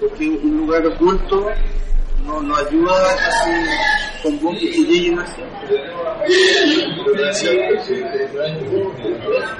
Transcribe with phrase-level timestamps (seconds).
[0.00, 1.52] Porque un lugar oculto
[2.26, 3.50] no, no ayuda así
[4.22, 5.24] con gente.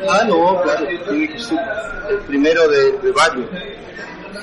[0.08, 1.58] Ah, no, claro, tiene que ser
[2.10, 3.12] el primero de, de.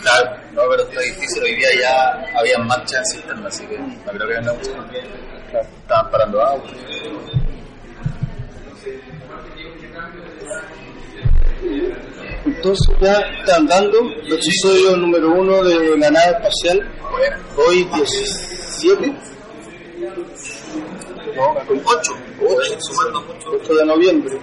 [0.01, 1.43] Claro, no, pero está difícil.
[1.43, 4.71] Hoy día ya había marchas en cisterna, así que no creo que venga mucho.
[5.51, 6.71] Claro, estaban parando autos.
[12.45, 16.87] Entonces ya están dando el episodio número uno de la nave espacial.
[17.57, 19.07] Hoy 17.
[21.35, 22.15] No, con 8.
[22.41, 23.25] 8, sumando
[23.61, 24.39] 8 de noviembre.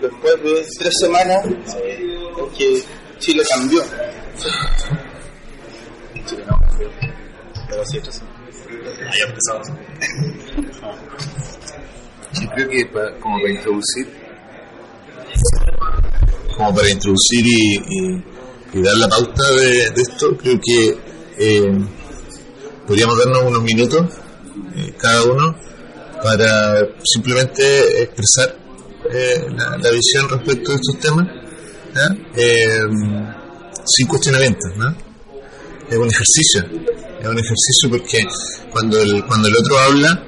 [0.00, 2.82] Después de tres semanas en que
[3.18, 3.82] Chile cambió.
[6.26, 6.58] Chile no,
[7.68, 7.98] pero sí.
[7.98, 9.68] Ahí empezamos.
[12.40, 14.08] Yo creo que para- como para introducir,
[16.56, 20.98] como para introducir y, dar la pauta de, esto, creo que
[21.38, 21.78] eh,
[22.86, 24.04] podríamos darnos unos minutos
[24.74, 25.56] eh, cada uno
[26.22, 28.56] para simplemente expresar
[29.12, 31.28] eh, la, visión respecto de estos temas,
[33.84, 35.14] sin cuestionamientos, ¿no?
[35.90, 36.64] es un ejercicio,
[37.20, 38.24] es un ejercicio porque
[38.70, 40.22] cuando el, cuando el otro habla,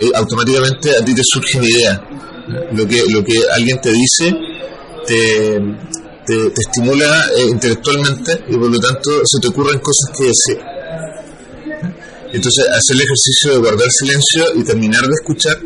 [0.00, 2.04] eh, automáticamente a ti te surge una idea.
[2.72, 4.34] Lo que, lo que alguien te dice
[5.06, 5.60] te,
[6.24, 10.58] te, te estimula eh, intelectualmente y por lo tanto se te ocurren cosas que decir.
[12.32, 15.58] Entonces, hacer el ejercicio de guardar silencio y terminar de escuchar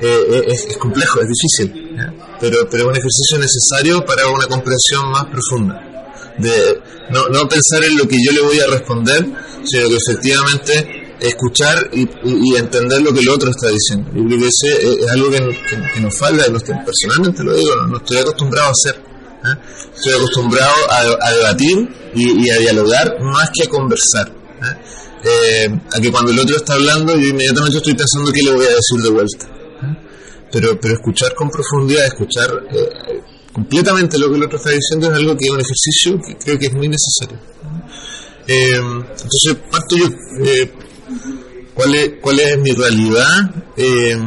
[0.00, 1.96] eh, es, es complejo, es difícil,
[2.40, 5.89] pero, pero es un ejercicio necesario para una comprensión más profunda.
[6.38, 6.80] De
[7.10, 9.26] no, no pensar en lo que yo le voy a responder,
[9.64, 14.10] sino que efectivamente escuchar y, y- entender lo que el otro está diciendo.
[14.14, 16.44] Yo creo que ese es, algo que, que- que nos falta,
[16.84, 18.96] personalmente lo digo, no, estoy acostumbrado a hacer.
[19.44, 19.60] ¿eh?
[19.94, 24.28] Estoy acostumbrado a, a debatir y, y a dialogar más que a conversar.
[24.62, 24.76] ¿eh?
[25.24, 28.64] Eh, a que cuando el otro está hablando yo inmediatamente estoy pensando qué le voy
[28.64, 29.46] a decir de vuelta.
[29.46, 29.96] ¿eh?
[30.52, 32.50] Pero, pero escuchar con profundidad, escuchar
[33.52, 36.58] completamente lo que el otro está diciendo es algo que es un ejercicio que creo
[36.58, 37.38] que es muy necesario.
[38.46, 40.06] Eh, entonces parto yo.
[40.44, 40.72] Eh,
[41.74, 43.54] ¿cuál, es, ¿Cuál es mi realidad?
[43.76, 44.18] Eh,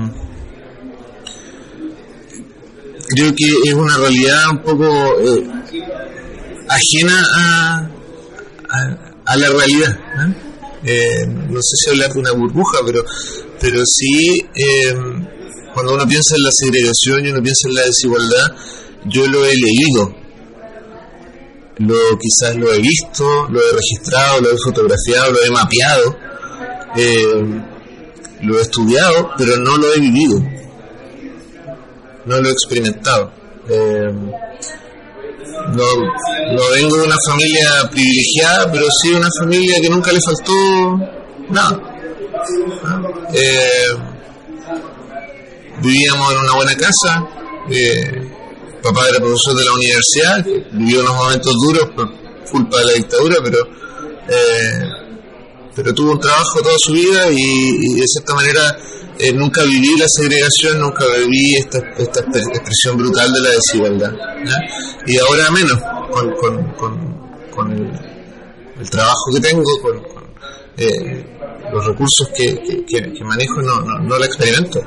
[3.10, 5.44] creo que es una realidad un poco eh,
[6.70, 7.90] ajena a,
[8.70, 10.00] a, a la realidad.
[11.50, 13.04] no sé si hablar de una burbuja, pero,
[13.60, 14.40] pero sí,
[15.74, 18.56] cuando uno piensa en la segregación y uno piensa en la desigualdad,
[19.06, 20.16] yo lo he leído,
[21.78, 26.18] lo quizás lo he visto, lo he registrado, lo he fotografiado, lo he mapeado,
[26.96, 27.62] eh,
[28.42, 30.40] lo he estudiado, pero no lo he vivido,
[32.26, 33.32] no lo he experimentado.
[33.70, 34.12] Eh,
[35.76, 35.86] no,
[36.54, 40.54] no vengo de una familia privilegiada, pero sí de una familia que nunca le faltó
[41.50, 41.80] nada.
[43.34, 43.96] Eh,
[45.82, 47.28] vivíamos en una buena casa,
[47.70, 48.23] eh,
[48.84, 52.12] papá era profesor de la universidad, vivió unos momentos duros por
[52.52, 53.60] culpa de la dictadura, pero
[54.30, 54.88] eh,
[55.76, 58.78] pero tuvo un trabajo toda su vida y, de cierta manera
[59.18, 64.12] eh, nunca viví la segregación, nunca viví esta, esta expresión brutal de la desigualdad.
[65.08, 65.80] Y ahora menos,
[66.12, 66.74] con, con,
[67.56, 67.72] con,
[68.80, 70.02] el, trabajo que tengo, con,
[70.78, 71.26] eh,
[71.72, 74.80] los recursos que- que manejo, no, no, no la experimento.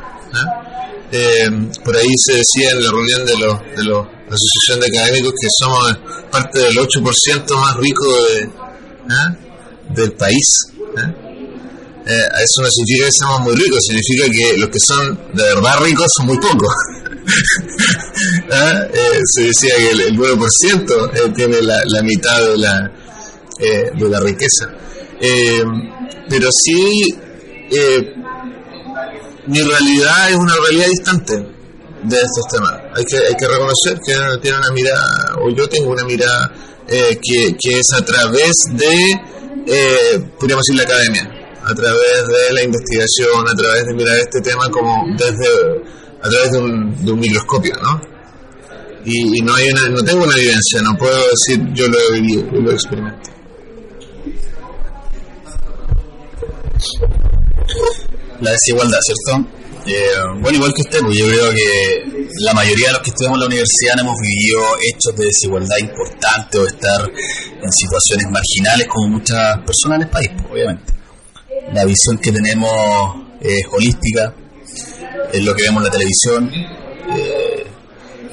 [1.12, 1.49] Eh,
[1.85, 5.32] por ahí se decía en la reunión de, los, de los, la Asociación de Académicos
[5.41, 5.99] que somos
[6.31, 8.50] parte del 8% más rico de,
[9.08, 9.37] ¿ya?
[9.94, 10.47] del país.
[10.97, 11.14] ¿ya?
[12.08, 15.81] Eh, eso no significa que seamos muy ricos, significa que los que son de verdad
[15.81, 16.73] ricos son muy pocos.
[18.53, 18.87] ¿Ah?
[18.93, 22.93] Eh, se decía que el, el 9% eh, tiene la, la mitad de la,
[23.58, 24.70] eh, de la riqueza.
[25.20, 25.64] Eh,
[26.29, 27.14] pero sí,
[27.70, 28.14] eh,
[29.46, 31.34] mi realidad es una realidad distante
[32.02, 32.75] de estos temas.
[32.94, 36.52] Hay que, hay que reconocer que tiene una mirada, o yo tengo una mirada
[36.88, 39.20] eh, que, que es a través de
[39.66, 41.28] eh, podríamos decir, la academia,
[41.64, 45.82] a través de la investigación, a través de mirar este tema como desde,
[46.22, 48.00] a través de un, de un microscopio, ¿no?
[49.04, 52.44] Y, no hay una, no tengo una evidencia, no puedo decir yo lo he vivido,
[52.52, 53.31] yo lo experimenté.
[58.40, 59.48] La desigualdad, ¿cierto?
[59.86, 60.02] Eh,
[60.40, 63.40] bueno, igual que usted, pues yo creo que la mayoría de los que estudiamos en
[63.40, 69.58] la universidad hemos vivido hechos de desigualdad importantes o estar en situaciones marginales como muchas
[69.58, 70.92] personas en el país, pues, obviamente.
[71.72, 72.70] La visión que tenemos
[73.40, 74.34] es holística,
[75.32, 77.66] es lo que vemos en la televisión eh,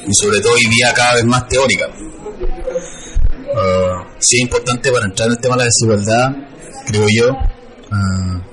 [0.07, 1.87] y sobre todo hoy día cada vez más teórica.
[3.53, 6.31] Uh, sí es importante para entrar en el tema de la desigualdad,
[6.87, 8.52] creo yo, uh,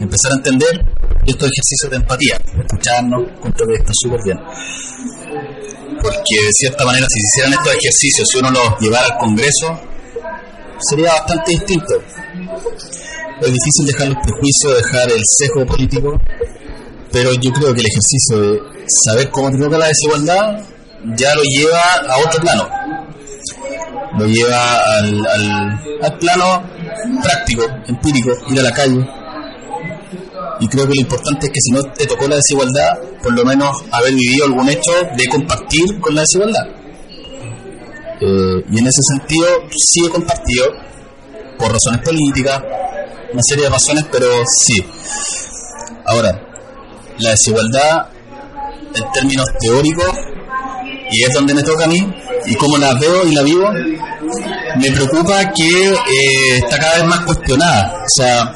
[0.00, 0.84] empezar a entender
[1.26, 4.38] estos ejercicios de empatía, escucharnos, encuentro que está súper bien.
[6.00, 9.80] Porque de cierta manera, si se hicieran estos ejercicios, si uno los llevara al Congreso,
[10.80, 11.94] sería bastante distinto.
[13.40, 16.20] Es difícil dejar los prejuicios, dejar el sesgo político,
[17.12, 18.60] pero yo creo que el ejercicio de
[19.04, 20.60] saber cómo te la desigualdad
[21.16, 22.68] ya lo lleva a otro plano.
[24.18, 26.62] Lo lleva al, al, al plano
[27.22, 29.06] práctico, empírico, ir a la calle,
[30.60, 33.44] y creo que lo importante es que si no te tocó la desigualdad, por lo
[33.44, 36.66] menos haber vivido algún hecho de compartir con la desigualdad.
[38.20, 39.46] Eh, y en ese sentido
[39.76, 40.66] sí he compartido,
[41.58, 42.62] por razones políticas,
[43.32, 44.26] una serie de razones, pero
[44.64, 44.84] sí.
[46.06, 46.40] Ahora,
[47.18, 48.08] la desigualdad
[48.94, 50.10] en términos teóricos,
[51.10, 51.98] y es donde me toca a mí,
[52.46, 57.20] y como la veo y la vivo, me preocupa que eh, está cada vez más
[57.20, 57.92] cuestionada.
[58.02, 58.54] O sea,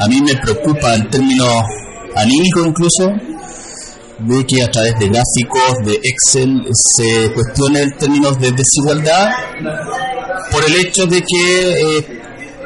[0.00, 1.62] a mí me preocupa en términos
[2.16, 3.12] anímicos incluso,
[4.18, 9.30] de que a través de gráficos, de Excel, se cuestione en términos de desigualdad
[10.50, 12.20] por el hecho de que eh,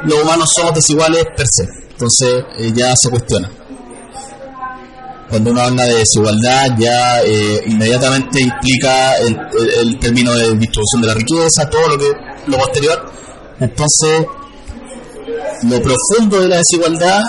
[0.04, 1.64] los humanos somos desiguales per se.
[1.90, 3.50] Entonces eh, ya se cuestiona.
[5.28, 11.02] Cuando uno habla de desigualdad ya eh, inmediatamente implica el, el, el término de distribución
[11.02, 12.12] de la riqueza, todo lo que
[12.46, 13.12] lo posterior.
[13.58, 14.26] Entonces
[15.62, 17.22] lo profundo de la desigualdad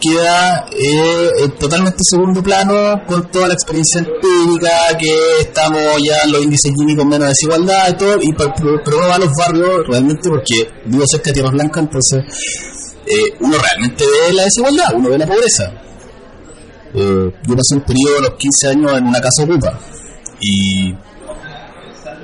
[0.00, 6.32] queda eh, en totalmente segundo plano con toda la experiencia empírica que estamos ya en
[6.32, 10.28] los índices químicos menos desigualdad y todo y pero no va a los barrios realmente
[10.28, 12.22] porque vivo cerca de Tierra Blanca entonces
[13.06, 15.72] eh, uno realmente ve la desigualdad uno ve la pobreza.
[16.94, 19.78] Eh, yo pasé un periodo de los 15 años en una casa ocupa
[20.40, 20.92] y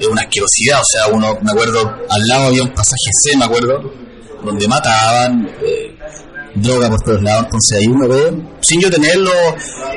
[0.00, 3.44] es una asquerosidad o sea uno me acuerdo al lado había un pasaje C me
[3.47, 4.00] acuerdo
[4.45, 5.97] donde mataban, eh,
[6.55, 9.31] droga por todos lados, entonces ahí uno ve, sin yo tenerlo,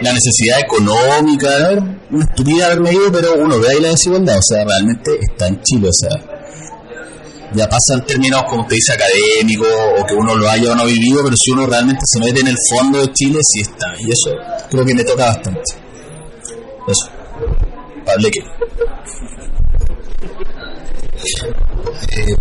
[0.02, 1.98] la necesidad económica, ¿no?
[2.12, 5.62] una estupidez haberme ido, pero uno ve ahí la desigualdad, o sea, realmente está en
[5.64, 6.34] Chile, o sea,
[7.56, 9.68] ya pasa en términos, como usted dice, académicos,
[10.00, 12.48] o que uno lo haya o no vivido, pero si uno realmente se mete en
[12.48, 14.32] el fondo de Chile, sí está, y eso
[14.70, 15.62] creo que me toca bastante.
[16.88, 17.10] Eso.
[18.06, 18.40] Pablo, ¿qué?
[22.12, 22.36] Eh,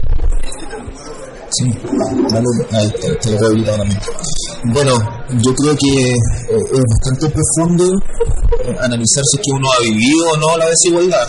[1.55, 1.65] Sí,
[2.73, 4.01] ahí te, te lo puedo evitar también.
[4.73, 4.93] Bueno,
[5.43, 6.17] yo creo que eh,
[6.51, 7.85] es bastante profundo
[8.65, 11.29] eh, analizar si es que uno ha vivido o no la desigualdad.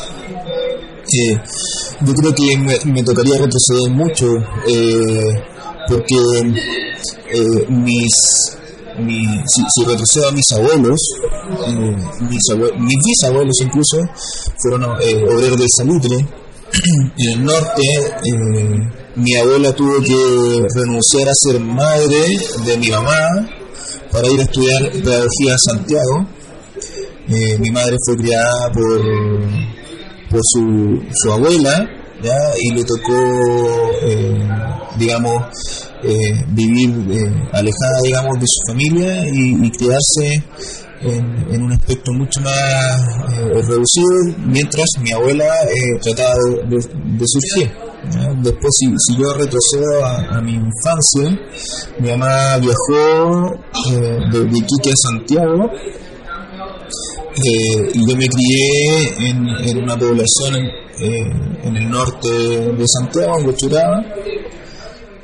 [1.04, 1.38] Eh,
[2.06, 4.28] yo creo que me, tocaría retroceder mucho
[4.68, 5.34] eh,
[5.88, 6.16] porque
[7.34, 8.12] eh, mis,
[9.00, 11.00] mi, si, retrocedo a mis abuelos,
[11.68, 11.96] eh,
[12.30, 13.98] mis, abue mis, bisabuelos incluso,
[14.62, 16.42] fueron obreros del salitre
[17.18, 17.84] en el norte.
[19.15, 23.48] mi abuela tuvo que renunciar a ser madre de mi mamá
[24.12, 26.27] para ir a estudiar pedagogía a Santiago.
[27.30, 29.01] Eh, mi madre fue criada por,
[30.30, 31.88] por su, su abuela
[32.60, 33.20] y le tocó,
[34.01, 34.48] eh,
[34.98, 35.44] digamos,
[36.03, 36.89] eh, vivir
[37.51, 40.44] alejada, digamos, de su familia y, y criarse
[41.03, 43.27] en, en, un aspecto mucho más
[43.67, 45.45] reducido, mientras mi abuela
[46.01, 46.36] trataba
[46.69, 47.72] de, de surgir.
[48.41, 51.39] Después, si, si, yo retrocedo a, mi infancia,
[52.00, 53.53] mi mamá viajó
[53.91, 55.72] eh, de, de, Iquique a Santiago
[57.36, 60.55] eh, yo me crié en, en una población
[61.00, 61.31] eh,
[61.63, 64.05] en el norte de Santiago, en Huachuraba,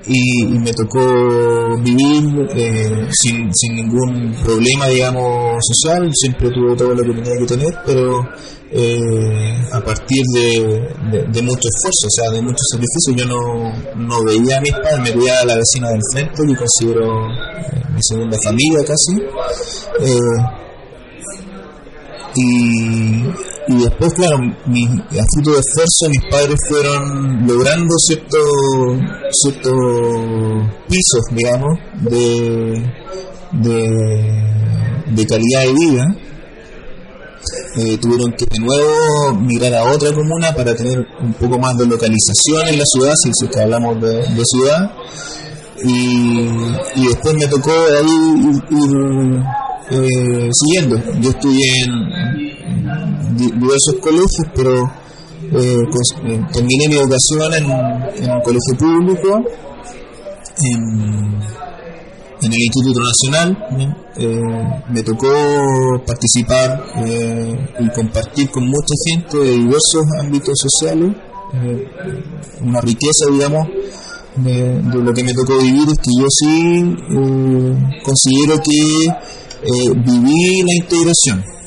[0.09, 6.93] y, y, me tocó vivir eh, sin, sin ningún problema, digamos, social, siempre tuve todo
[6.93, 8.27] lo que tenía que tener, pero
[8.71, 13.15] eh, a partir de, de, mucho esfuerzo, o sea, de mucho sacrificio.
[13.15, 16.55] Yo no, no veía a mis padres, me veía a la vecina del frente, que
[16.55, 19.15] considero eh, mi segunda familia casi.
[20.05, 20.17] Eh,
[22.35, 23.23] y,
[23.69, 28.49] y después, claro, mi, a fruto de esfuerzo, mis padres fueron logrando ciertos
[29.43, 29.75] ciertos
[30.87, 32.83] pisos, digamos, de,
[33.51, 36.03] de, de calidad de vida.
[37.77, 41.85] Eh, tuvieron que de nuevo migrar a otra comuna para tener un poco más de
[41.85, 44.91] localización en la ciudad, si es que hablamos de, ciudad.
[45.83, 46.39] Y,
[46.95, 49.43] y después me tocó ahí ir, ir
[49.91, 50.99] eh, siguiendo.
[51.21, 52.48] Yo estudié en
[53.47, 54.83] diversos colegios, pero
[55.51, 55.77] eh,
[56.25, 59.41] eh, terminé mi educación en, un colegio público,
[60.63, 61.39] en,
[62.41, 63.57] el Instituto Nacional.
[64.17, 64.37] Eh,
[64.89, 65.29] me tocó
[66.05, 71.15] participar eh, y compartir con mucha gente de diversos ámbitos sociales.
[71.53, 71.87] eh,
[72.61, 73.67] una riqueza, digamos,
[74.35, 76.95] de, de lo que me tocó vivir es que yo sí
[78.03, 79.07] considero que
[80.05, 81.58] viví la integración.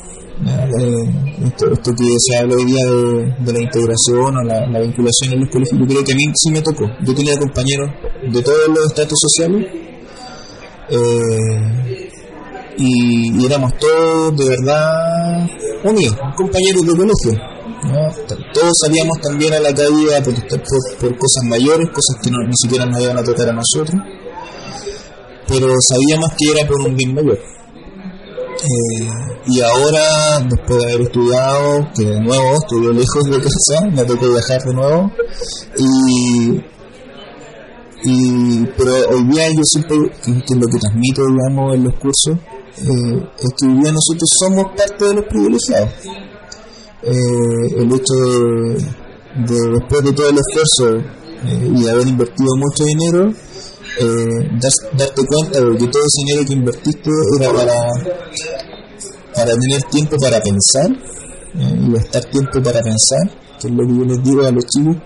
[0.45, 5.33] Eh, esto, esto que se habla hoy día de, la integración o la, la vinculación
[5.33, 6.85] en los colegios, yo creo que a mí sí me tocó.
[7.05, 7.89] Yo tenía compañeros
[8.29, 9.67] de todos los estatus sociales
[10.89, 12.09] eh,
[12.77, 15.49] y, éramos todos de verdad
[15.83, 17.53] unidos, compañeros de colegio.
[18.53, 22.85] Todos salíamos también a la calle a por, por cosas mayores, cosas que ni siquiera
[22.85, 24.01] nos iban a tocar a nosotros,
[25.47, 27.39] pero sabíamos que era por un bien mayor.
[28.63, 29.09] Eh,
[29.47, 34.29] y ahora, después de haber estudiado, que de nuevo estudié lejos de casa, me tocó
[34.29, 35.11] viajar de nuevo,
[35.77, 36.63] y,
[38.05, 42.37] y pero hoy día yo siempre, que lo que transmito, digamos, en los cursos,
[42.77, 45.89] eh, es que hoy día nosotros somos parte de los privilegiados.
[47.03, 48.75] Eh, el hecho de,
[49.45, 50.97] de, después de todo el esfuerzo
[51.45, 53.33] eh, y haber invertido mucho dinero,
[53.99, 57.73] eh, dar- darte cuenta de que todo ese dinero que invertiste era para,
[59.35, 60.91] para tener tiempo para pensar
[61.55, 64.65] eh, y estar tiempo para pensar, que es lo que yo les digo a los
[64.65, 64.97] chicos,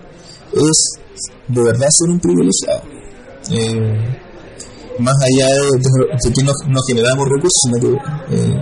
[0.52, 1.00] es
[1.48, 2.82] de verdad ser un privilegiado.
[3.50, 4.28] Eh,
[4.98, 8.56] más allá de, que no, no generamos recursos, sino que eh,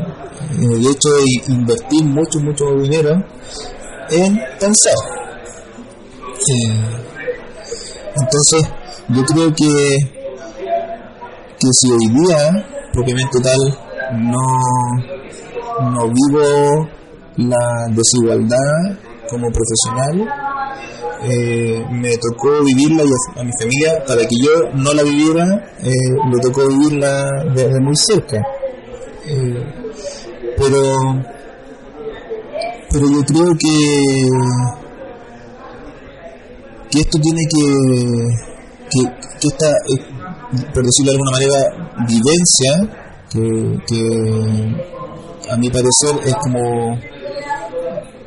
[0.60, 3.12] el hecho de invertir mucho, mucho dinero
[4.10, 4.94] en pensar.
[6.48, 6.96] Eh,
[8.16, 8.62] entonces,
[9.08, 9.96] yo creo que,
[11.58, 13.58] que si hoy día, propiamente tal,
[14.14, 15.15] no,
[15.80, 16.88] no vivo
[17.36, 20.28] la desigualdad como profesional,
[21.22, 25.44] eh, me tocó vivirla y a, mi familia, para que yo no la viviera,
[25.82, 25.90] eh,
[26.30, 28.38] me tocó vivirla desde muy cerca.
[29.26, 29.64] Eh,
[30.56, 30.80] pero,
[32.90, 34.28] pero yo creo que,
[36.90, 37.66] que esto tiene que,
[38.90, 39.00] que,
[39.40, 39.72] que esta,
[40.72, 41.58] por decirlo de alguna manera,
[42.06, 44.95] vivencia, que, que
[45.50, 46.98] a mi parecer es como,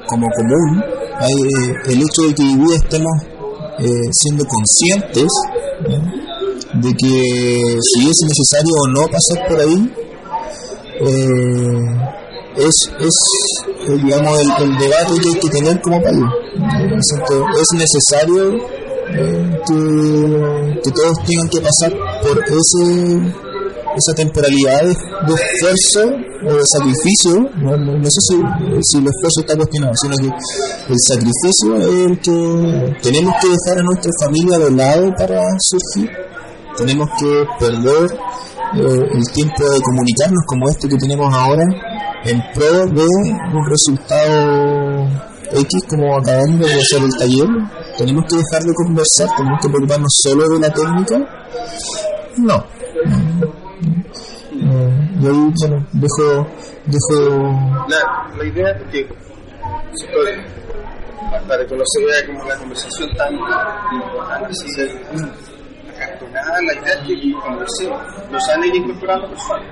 [0.07, 0.83] como común,
[1.19, 3.11] hay, eh, el hecho de que hoy día estemos
[3.79, 5.27] eh, siendo conscientes
[6.73, 9.93] de que si es necesario o no pasar por ahí,
[11.01, 12.09] eh,
[12.57, 16.25] es, es digamos el, el debate que hay que tener como país.
[16.97, 18.57] Es necesario
[19.11, 23.33] eh, que, que todos tengan que pasar por ese
[23.97, 28.35] esa temporalidad de esfuerzo de sacrificio, no, no- sé si,
[28.81, 33.79] si el esfuerzo está cuestionado, sino que el sacrificio es el que tenemos que dejar
[33.79, 36.09] a nuestra familia de lado para surgir,
[36.77, 38.11] tenemos que perder
[38.75, 41.63] eh, el tiempo de comunicarnos como este que tenemos ahora
[42.25, 45.07] en pro de un resultado
[45.51, 47.47] X como acabamos de hacer el taller,
[47.97, 51.17] tenemos que dejar de conversar, tenemos que preocuparnos solo de la técnica,
[52.37, 52.63] no.
[55.19, 56.47] Y ahí, bueno, dejo,
[56.85, 59.05] dejo La, la idea es que,
[60.07, 60.25] todo-
[61.47, 64.67] para que no se vea como la conversación tan, tan así
[65.95, 69.65] acartonada, la idea es que conversemos, nos a ir incorporando personas.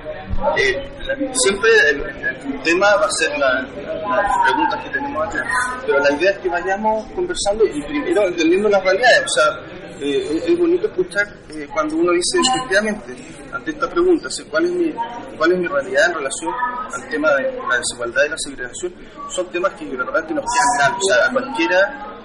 [0.58, 0.76] Eh,
[1.06, 5.44] la- siempre el, el tema va a ser la- las preguntas que tenemos acá,
[5.86, 9.22] pero la idea es que vayamos conversando y primero entendiendo las realidades.
[9.24, 13.16] O sea, eh, es, bonito escuchar eh, cuando uno dice efectivamente
[13.52, 14.28] ante esta pregunta.
[14.50, 14.94] ¿cuál, es mi,
[15.36, 16.52] ¿cuál es mi realidad en relación
[16.92, 18.94] al tema de la desigualdad y la segregación?
[19.28, 22.18] Son temas que de repente nos quedan grandes, o sea, a cualquiera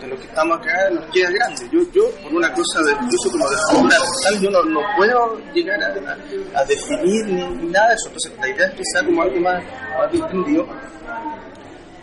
[0.00, 1.68] de los que estamos acá nos queda grande.
[1.72, 3.56] Yo, yo por una cosa de incluso como de
[4.22, 8.08] tal, yo no, no puedo llegar a, definir ni, ni nada de eso.
[8.08, 9.62] Entonces la idea es que como algo más,
[9.98, 10.66] más distendido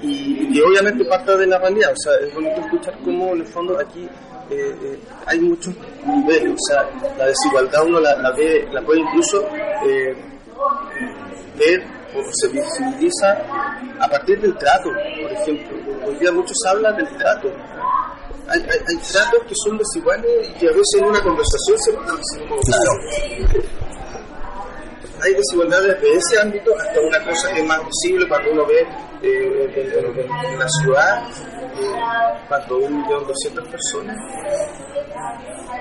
[0.02, 1.92] y, y obviamente parte de la realidad.
[1.92, 4.08] O sea, es bonito escuchar cómo en el fondo aquí
[4.54, 5.74] eh, eh, hay muchos
[6.06, 6.54] niveles.
[6.54, 9.48] O sea, la desigualdad uno la, ve, la puede incluso
[9.86, 10.16] eh,
[11.58, 11.84] ver
[12.16, 13.38] o se visibiliza
[14.00, 14.90] a partir del trato,
[15.22, 15.78] por ejemplo.
[16.06, 17.50] Hoy día muchos hablan del trato.
[18.48, 23.74] Hay, hay, tratos que son desiguales y que a veces en una conversación se Claro.
[25.24, 28.80] Hay desigualdades de ese ámbito hasta una cosa que es más visible cuando uno ve
[29.24, 31.92] eh, en, en- en la ciudad, eh,
[32.48, 34.18] cuando un millón doscientas personas,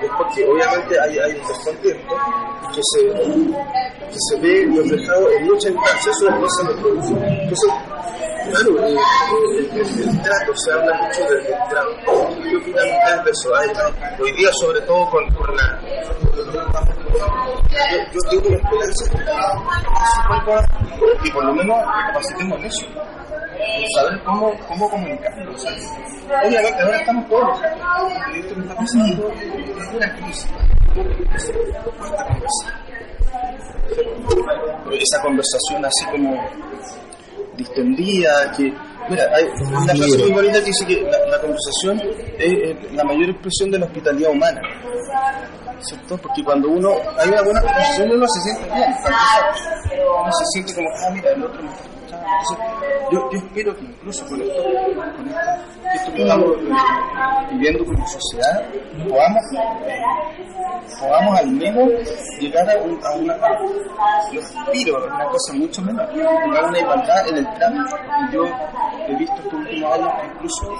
[0.01, 2.15] es porque obviamente hay, hay un descontento
[2.73, 3.05] que se,
[4.09, 7.13] que se ve reflejado en muchas instancias, eso después se reproduce.
[7.13, 7.71] Entonces,
[8.49, 8.97] claro, el,
[10.21, 11.91] trato, se habla mucho del, trato.
[12.05, 12.11] ¿Qué
[12.55, 13.55] opinan ustedes de eso?
[13.55, 13.71] Hay-
[14.21, 15.81] hoy día, sobre todo con, con la
[18.11, 19.17] yo, yo tengo la esperanza que
[21.23, 22.85] y por lo menos recapacitemos en eso,
[23.95, 25.53] saber cómo, cómo comunicarlo.
[25.53, 25.71] O sea,
[26.45, 27.59] obviamente ahora estamos todos
[28.33, 30.47] y esto que está pasando es una crisis.
[31.99, 32.73] Conversar.
[34.91, 36.35] Esa conversación así como
[37.57, 38.73] distendida, que...
[39.09, 42.01] Mira, hay una frase muy bonita que dice que la, la conversación
[42.39, 42.53] es,
[42.85, 44.61] es la mayor expresión de la hospitalidad humana.
[45.83, 46.17] ¿cierto?
[46.17, 48.93] Porque cuando uno hay una buena conversación uno se siente bien,
[50.21, 51.92] uno se siente como, ah, mira, el otro me está
[53.11, 54.63] yo, espero que incluso con esto,
[55.17, 58.63] con esto, que estamos eh, viviendo como sociedad,
[59.07, 60.01] podamos, eh,
[60.99, 61.89] podamos al menos
[62.39, 63.37] llegar a, un, a una,
[64.31, 67.47] yo aspiro a una cosa mucho menor, a una igualdad en el.
[67.47, 68.45] Y yo
[69.07, 70.71] he visto estos últimos años que incluso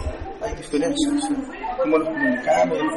[0.42, 1.30] hay diferencias.
[1.78, 2.88] Cómo nos comunicamos, hay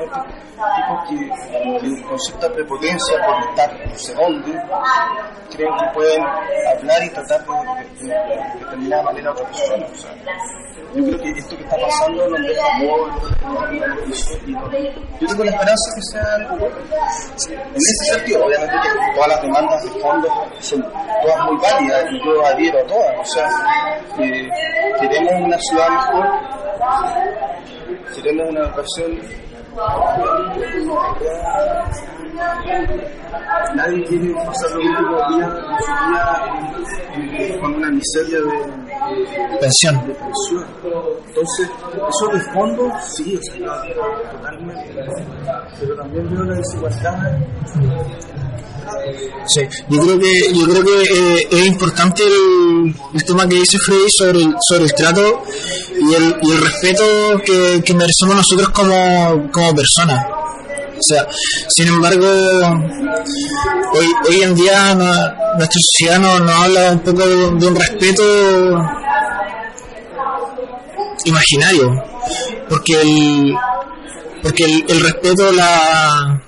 [0.76, 4.62] tipos que, que con cierta prepotencia por estar no sé dónde,
[5.50, 9.86] creen que pueden hablar y tratar de, de, de, de determinada manera a otra persona.
[9.86, 10.14] O sea,
[10.94, 12.66] yo creo que esto que está pasando nos deja
[15.20, 16.76] yo tengo la esperanza que sea algo bueno.
[17.48, 20.28] En ese sentido, obviamente que todas las demandas de fondo
[20.60, 20.82] son
[21.22, 23.16] todas muy válidas y yo adhiero a todas.
[23.18, 23.48] O sea,
[24.18, 24.48] eh,
[25.00, 26.26] queremos una ciudad mejor,
[28.14, 29.18] queremos una educación
[33.74, 35.52] Nadie quiere pasar los últimos días
[37.38, 40.06] eh, con una miseria de, Pensión.
[40.06, 40.66] de pensión.
[41.28, 41.70] Entonces,
[42.08, 43.82] eso de fondo, sí, o sea,
[44.32, 44.94] totalmente.
[45.80, 47.38] Pero también veo la desigualdad.
[49.46, 52.94] Sí, yo creo que, yo creo que eh, es importante el,
[53.24, 55.42] tema que dice Freddy sobre el, sobre el trato
[56.00, 57.04] y el, y el respeto
[57.44, 60.24] que, que merecemos nosotros como, como personas.
[60.98, 61.26] O sea,
[61.68, 62.26] sin embargo,
[63.92, 68.22] hoy, hoy en día no- nuestra sociedad nos, nos habla un poco de, un respeto
[71.24, 72.02] imaginario,
[72.68, 73.54] porque el,
[74.42, 76.40] porque el respeto la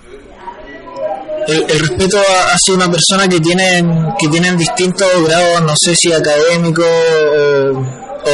[1.49, 2.19] el, respeto
[2.53, 8.29] hacia una persona que tienen que tienen distintos grados no sé si académicos o,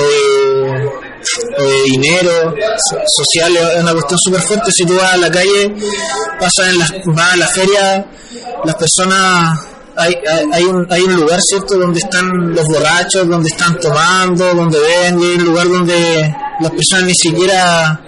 [1.57, 2.55] de, dinero
[2.90, 4.70] so- social es una cuestión súper fuerte.
[4.72, 5.74] Si tú vas a la calle
[6.38, 8.07] pasas en las vas a la feria
[8.64, 9.59] las personas
[9.96, 14.53] hay, hay, hay un, hay un lugar cierto donde están los borrachos donde están tomando
[14.55, 18.03] donde ven y hay un lugar donde las personas ni siquiera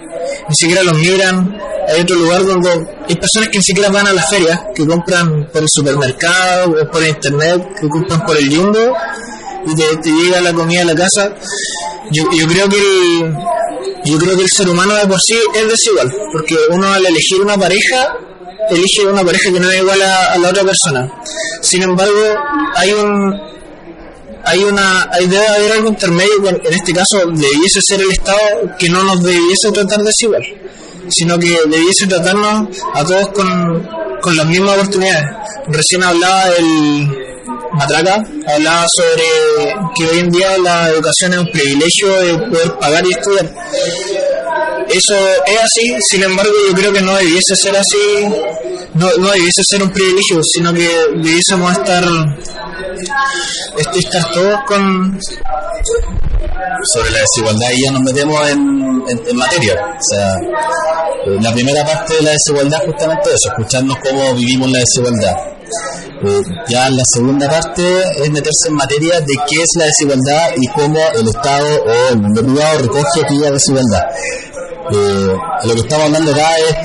[0.47, 1.57] ni siquiera los miran.
[1.87, 2.69] Hay otro lugar donde
[3.07, 6.91] hay personas que ni siquiera van a las ferias, que compran por el supermercado o
[6.91, 8.95] por internet, que compran por el Jumbo
[9.65, 11.33] y te, te la comida a la casa.
[12.11, 13.35] Yo, yo creo que el,
[14.05, 17.41] yo creo que el ser humano de por sí es desigual, porque uno al elegir
[17.41, 18.15] una pareja
[18.69, 21.11] elige una pareja que no es igual a la otra persona.
[21.61, 22.35] Sin embargo,
[22.75, 23.56] hay un
[24.47, 28.89] hay una hay, debe haber algo intermedio en este caso debiese ser el Estado que
[28.89, 30.43] no nos debiese tratar desigual
[31.09, 33.87] sino que debiese tratarnos a todos con,
[34.21, 35.23] con las mismas oportunidades.
[35.67, 37.07] Recién hablaba del
[37.73, 39.23] Matraca hablaba sobre
[39.95, 43.53] que hoy en día la educación es un privilegio de poder pagar y estudiar.
[44.89, 47.97] Eso es así, sin embargo yo creo que no debiese ser así,
[48.93, 52.03] no, no debiese ser un privilegio, sino que debiésemos estar,
[53.77, 55.19] est- estar todos con...
[56.93, 59.75] sobre la desigualdad y ya nos metemos en, en- materia.
[59.75, 60.35] O sea,
[61.41, 65.35] la primera parte de la desigualdad justamente eso, escucharnos cómo vivimos la desigualdad.
[66.23, 67.83] Eh, ya la segunda parte
[68.23, 72.17] es meterse en materia de qué es la desigualdad y cómo el Estado o el
[72.17, 74.03] mundo privado recoge aquella desigualdad.
[74.89, 76.75] Eh, lo que estamos hablando acá es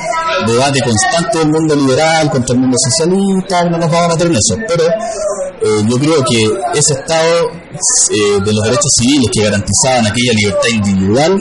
[0.47, 4.33] debate constante del mundo liberal contra el mundo socialista, no nos vamos a meter en
[4.35, 10.07] eso, pero eh, yo creo que ese Estado eh, de los derechos civiles que garantizaban
[10.07, 11.39] aquella libertad individual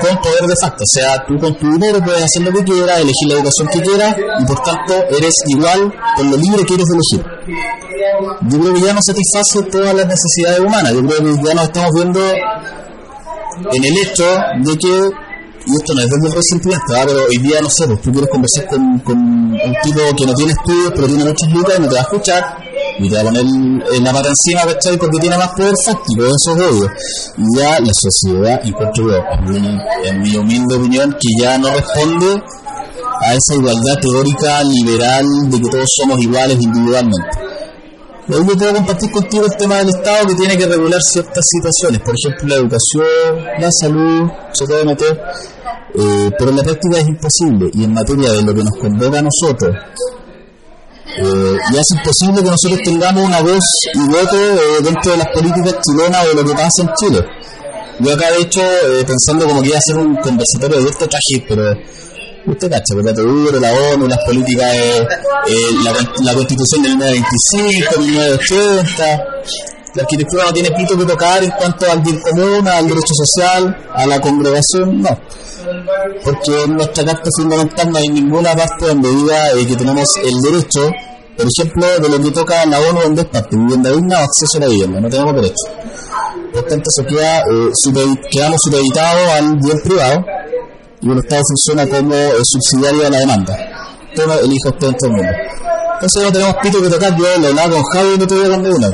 [0.00, 0.82] con poder de facto.
[0.82, 3.80] O sea, tú con tu dinero puedes hacer lo que quieras, elegir la educación que
[3.80, 7.34] quieras y por tanto eres igual con lo libre que eres de elegir.
[8.48, 10.92] Yo creo que ya no satisface todas las necesidades humanas.
[10.92, 12.20] Yo creo que ya nos estamos viendo
[13.72, 14.24] en el hecho
[14.62, 15.10] de que
[15.66, 17.04] y esto no es desde resentimiento, ¿ah?
[17.06, 20.52] pero hoy día, no sé, pues tú quieres conversar con, un tipo que no tiene
[20.52, 22.56] estudios, pero tiene muchas lucas y no te va a escuchar,
[22.98, 23.44] y te va a poner
[24.02, 24.98] la pata encima, ¿cachai?
[24.98, 26.90] Porque tiene más poder fáctico, eso es obvio.
[27.38, 32.42] Y ya la sociedad, encuentro yo, en, en mi humilde opinión, que ya no responde
[33.22, 37.44] a esa igualdad teórica liberal de que todos somos iguales individualmente.
[38.26, 42.00] Hoy yo puedo compartir contigo el tema del Estado que tiene que regular ciertas situaciones,
[42.00, 45.20] por ejemplo la educación, la salud, se puede meter,
[45.94, 49.18] eh, pero en la práctica es imposible y en materia de lo que nos convoca
[49.18, 49.76] a nosotros,
[51.16, 55.28] eh, ya es imposible que nosotros tengamos una voz y voto eh, dentro de las
[55.28, 57.24] políticas chilenas o de lo que pasa en Chile.
[58.00, 61.08] Yo acá de hecho, eh, pensando como que iba a hacer un conversatorio de esto
[61.08, 61.72] traje, pero
[62.46, 63.14] usted cacha, ¿verdad?
[63.14, 65.06] Duro, la ONU, las políticas, eh,
[65.46, 65.54] eh,
[65.84, 69.24] la, la, constitución del 1925, 1980,
[69.94, 73.76] la arquitectura no tiene pito que tocar en cuanto al bien común, al derecho social,
[73.94, 75.18] a la congregación, no.
[76.24, 80.34] Porque en nuestra carta fundamental no hay ninguna parte donde diga eh, que tenemos el
[80.40, 80.90] derecho,
[81.36, 84.56] por ejemplo, de lo que toca la ONU en dos partes, vivienda digna o acceso
[84.56, 85.64] a la vivienda, no tenemos derecho.
[86.52, 90.24] Por tanto, queda, eh, quedamos supeditados al bien privado
[91.00, 93.58] y el Estado funciona como eh, subsidiario a la demanda.
[94.14, 95.32] Toma, elija usted en todo el mundo.
[95.94, 98.44] Entonces no tenemos pito que tocar, yo lo hablaba con Javi y no te voy
[98.44, 98.88] a de una.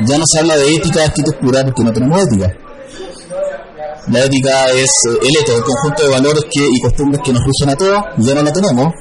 [0.00, 2.52] Ya no se habla de ética de arquitectura porque no tenemos ética.
[4.08, 7.42] La ética es eh, el eto, el conjunto de valores que, y costumbres que nos
[7.44, 8.92] rigen a todos, ya no la tenemos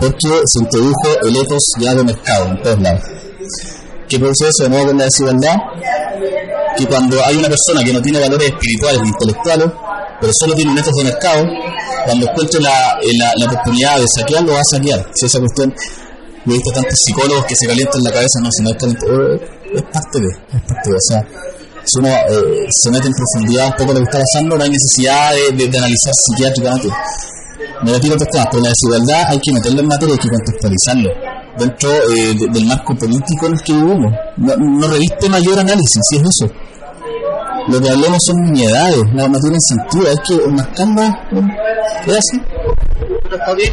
[0.00, 3.02] porque se introdujo el etos ya de mercado en todos lados.
[4.08, 5.56] ¿Qué produce eso de nuevo con la desigualdad?
[6.76, 9.68] Que cuando hay una persona que no tiene valores espirituales ni intelectuales,
[10.20, 11.46] pero solo tiene un etos de mercado,
[12.04, 15.06] cuando encuentre la, la, la oportunidad de saquear, lo va a saquear.
[15.14, 15.72] Si esa cuestión,
[16.46, 19.06] he visto tantos psicólogos que se calientan la cabeza, no, si no es caliente,
[19.74, 21.26] es parte de, es parte de, o sea,
[21.84, 24.70] si uno eh, se mete en profundidad un poco lo que está pasando, no hay
[24.70, 26.88] necesidad de, de, de analizar psiquiátricamente.
[27.82, 31.10] Me retiro otros pero la desigualdad hay que meterlo en materia, hay que contextualizarlo
[31.58, 34.12] dentro eh, de, del marco político en el que vivimos.
[34.36, 36.52] No, no reviste mayor análisis, si es eso.
[37.68, 41.02] Lo que hablemos son nimiedades, no, no tienen sentido, hay que enmascarlo,
[42.06, 42.40] es así.
[42.98, 43.72] Pero está bien,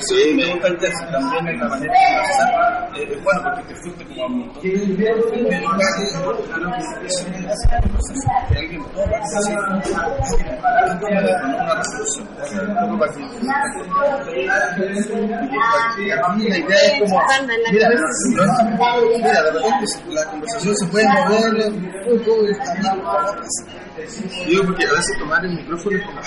[0.00, 2.48] Sí, me gusta el jazz también en la manera de conversar
[2.94, 8.12] eh, es bueno porque te fuiste como a un montón de lugares claro que eso
[8.12, 9.52] es que alguien toma así
[11.58, 13.18] una resolución un poco para que
[16.48, 17.20] la idea es como
[17.72, 22.94] mira, mira de repente la conversación se puede mover un poco está bien
[24.46, 26.20] digo porque a veces tomar el micrófono es como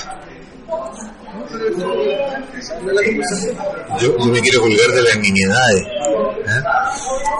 [3.99, 6.63] yo, yo, me quiero colgar de las nimiedades, ¿eh?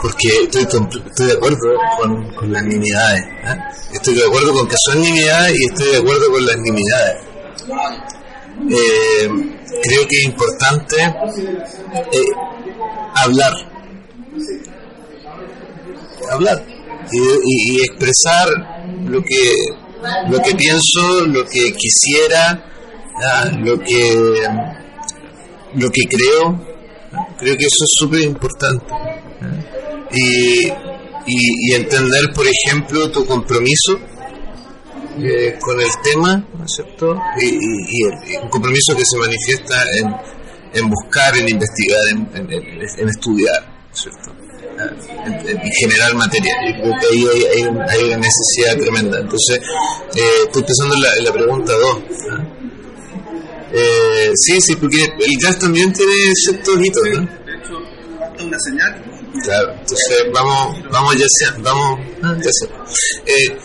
[0.02, 0.66] porque estoy,
[1.28, 1.58] de acuerdo
[1.98, 3.22] con, con las nimiedades.
[3.22, 3.58] ¿eh?
[3.94, 7.18] Estoy de acuerdo con que son nimiedades y estoy de acuerdo con las nimiedades.
[8.70, 9.30] Eh,
[9.84, 12.26] creo que es importante eh,
[13.16, 13.54] hablar,
[16.32, 16.64] hablar
[17.12, 18.48] y, y, y expresar
[19.06, 19.54] lo que
[20.30, 22.71] lo que pienso, lo que quisiera
[23.60, 24.44] lo que
[25.76, 26.60] lo que creo
[27.38, 28.86] creo que eso es súper importante
[30.12, 30.72] y, y,
[31.26, 33.98] y, entender por ejemplo tu compromiso
[35.20, 37.18] eh, con el tema ¿no es cierto?
[37.40, 40.14] y, y un compromiso que se manifiesta en,
[40.74, 44.32] en buscar en investigar en, en, estudiar ¿no es cierto?
[45.26, 46.56] En, en, generar material.
[46.66, 49.20] Yo creo que ahí hay, hay, hay una necesidad tremenda.
[49.20, 49.60] Entonces,
[50.16, 51.98] eh, estoy pensando en la, en la pregunta 2.
[53.74, 57.20] Eh, sí, sí, porque el jazz también tiene ciertos hitos, ¿no?
[57.22, 59.12] De hecho, una señal.
[59.44, 62.70] Claro, entonces vamos, vamos ya sea, vamos, ya sea.
[63.26, 63.58] Eh,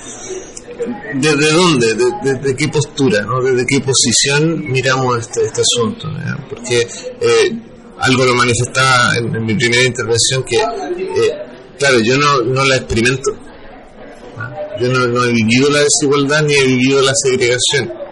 [1.14, 1.94] ¿Desde dónde?
[1.94, 3.22] ¿Desde de, de qué postura?
[3.22, 3.42] ¿no?
[3.42, 6.08] ¿Desde qué posición miramos este, este asunto?
[6.08, 6.48] ¿no?
[6.48, 6.82] Porque
[7.20, 7.50] eh,
[7.98, 11.32] algo lo manifestaba en, en, mi primera intervención que, eh,
[11.78, 13.32] claro, yo no, no la experimento.
[13.32, 14.80] ¿no?
[14.80, 18.05] Yo no, no he vivido la desigualdad ni he vivido la segregación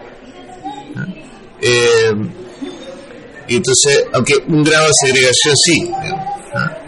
[1.67, 2.13] eh,
[3.47, 5.91] y entonces, aunque un grado de segregación sí,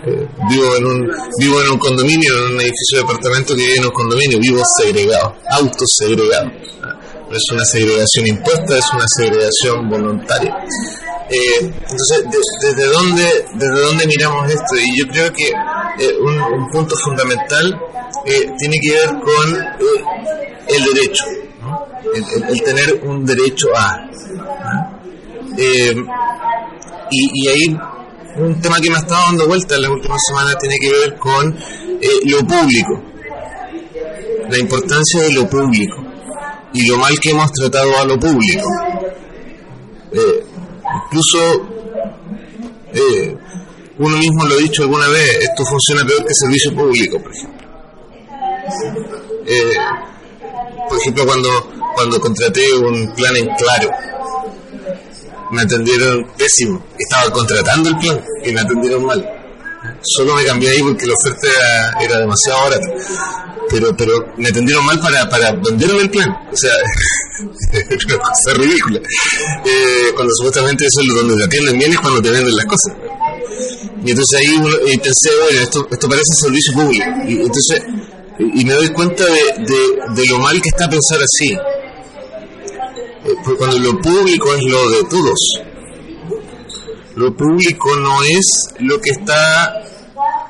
[0.05, 3.77] eh, vivo, en un, vivo en un condominio, en un edificio de apartamento que vive
[3.77, 6.51] en un condominio, vivo segregado, autosegregado.
[7.29, 10.55] no es una segregación impuesta, es una segregación voluntaria.
[11.29, 12.23] Eh, entonces,
[12.61, 14.75] ¿desde dónde, desde dónde miramos esto?
[14.75, 15.51] Y yo creo que
[16.21, 17.79] un, punto fundamental
[18.59, 19.57] tiene que ver con
[20.67, 21.25] el derecho,
[22.49, 24.07] el, tener un derecho a.
[25.57, 27.77] Y, y, ahí
[28.37, 31.17] un tema que me ha estado dando vuelta en las últimas semanas tiene que ver
[31.17, 31.57] con
[32.25, 33.01] lo público,
[34.49, 35.95] la importancia de lo público
[36.73, 38.69] y lo mal que hemos tratado a lo público.
[40.11, 40.43] Eh,
[41.05, 41.67] incluso
[42.93, 43.35] eh,
[43.99, 47.67] uno mismo lo ha dicho alguna vez, esto funciona peor que servicio público, por ejemplo.
[49.47, 49.73] Eh,
[50.87, 51.49] por ejemplo, cuando,
[51.95, 53.89] cuando contraté un plan en claro,
[55.51, 56.83] me atendieron pésimo.
[56.97, 59.33] Estaba contratando el plan y me atendieron mal.
[60.01, 61.47] Solo me cambié ahí porque la oferta
[62.01, 62.87] era, demasiado barata
[63.69, 66.29] pero pero me atendieron mal para, para venderme el plan.
[66.51, 66.71] O sea,
[67.39, 68.99] una cosa ridícula.
[68.99, 72.93] Eh, cuando supuestamente eso es donde te atienden bien es cuando te venden las cosas.
[74.05, 77.05] Y entonces ahí pensé, bueno, esto, esto parece servicio público.
[77.27, 77.83] Y entonces
[78.39, 81.55] y me doy cuenta de, de, lo mal que está pensar así.
[83.27, 85.61] Eh, porque cuando lo público es lo de todos.
[87.15, 89.83] Lo público no es lo que está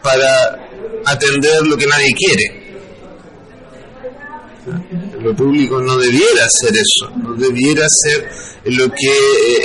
[0.04, 0.70] para
[1.06, 2.68] atender lo que nadie quiere
[5.22, 8.30] lo público no debiera ser eso, no debiera ser
[8.66, 9.12] lo que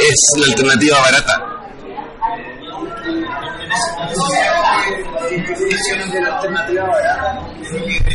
[0.09, 1.49] es la alternativa barata.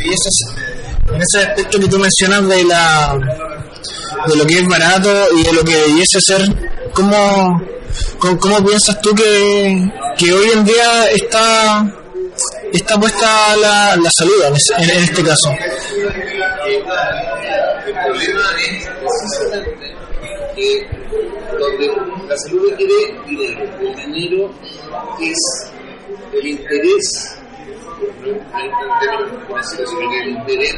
[0.04, 0.46] Y eso es,
[1.12, 3.18] en ese aspecto que tú mencionas de la
[4.26, 6.42] de lo que es barato y de lo que debiese ser,
[6.92, 7.62] ¿cómo,
[8.18, 11.94] cómo, piensas tú que, que hoy en día está
[12.72, 15.50] está puesta la, la salud en, en este caso?
[17.86, 19.96] el problema es precisamente
[20.54, 20.86] que
[21.58, 21.86] donde
[22.28, 22.94] la salud requiere
[23.26, 24.54] dinero, el dinero
[25.20, 25.70] es
[26.32, 27.37] el interés,
[30.22, 30.76] el interés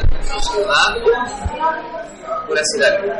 [0.53, 1.05] ciudadano
[2.47, 3.13] por hacer algo.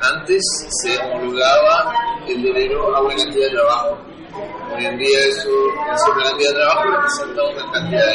[0.00, 0.42] Antes
[0.82, 1.94] se homologaba
[2.28, 5.50] el dinero a una cantidad de trabajo Hoy en día eso,
[5.94, 8.14] esa cantidad de trabajo representa una cantidad de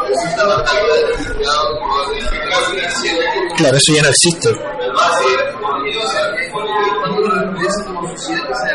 [0.00, 1.78] representa una cantidad de refugiados
[3.56, 4.48] Claro, eso ya no existe.
[7.00, 8.74] Cuando una empresa como sociedad que sea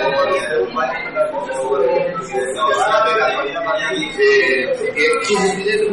[4.96, 5.86] que es dinero,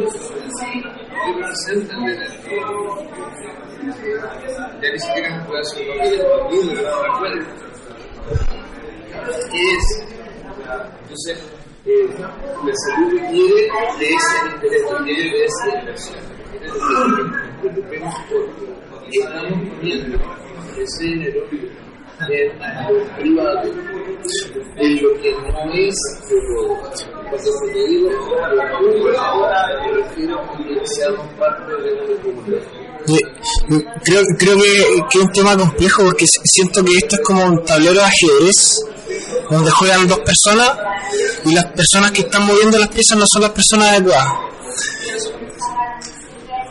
[0.61, 2.27] ¿qué representa el dinero?
[4.81, 7.45] Ya ni siquiera se puede hacer un papel de no recuerdo.
[9.51, 10.16] ¿Qué es?
[10.67, 11.37] Entonces,
[11.85, 13.55] eh, la salud requiere
[13.99, 16.19] de ese interés, requiere de esa inversión.
[17.61, 20.17] Preocupemos por qué estamos poniendo
[20.77, 22.59] ese dinero en
[22.93, 25.95] lo privado, en lo que no es
[26.29, 26.67] lo
[27.29, 28.17] cuando te digo lo
[28.79, 29.09] público,
[29.85, 32.61] me refiero a que seamos parte de una comunidad.
[34.03, 37.63] Creo, creo que, que es un tema complejo porque siento que esto es como un
[37.63, 38.81] tablero de ajedrez
[39.49, 40.71] donde juegan dos personas
[41.45, 44.33] y las personas que están moviendo las piezas no son las personas adecuadas.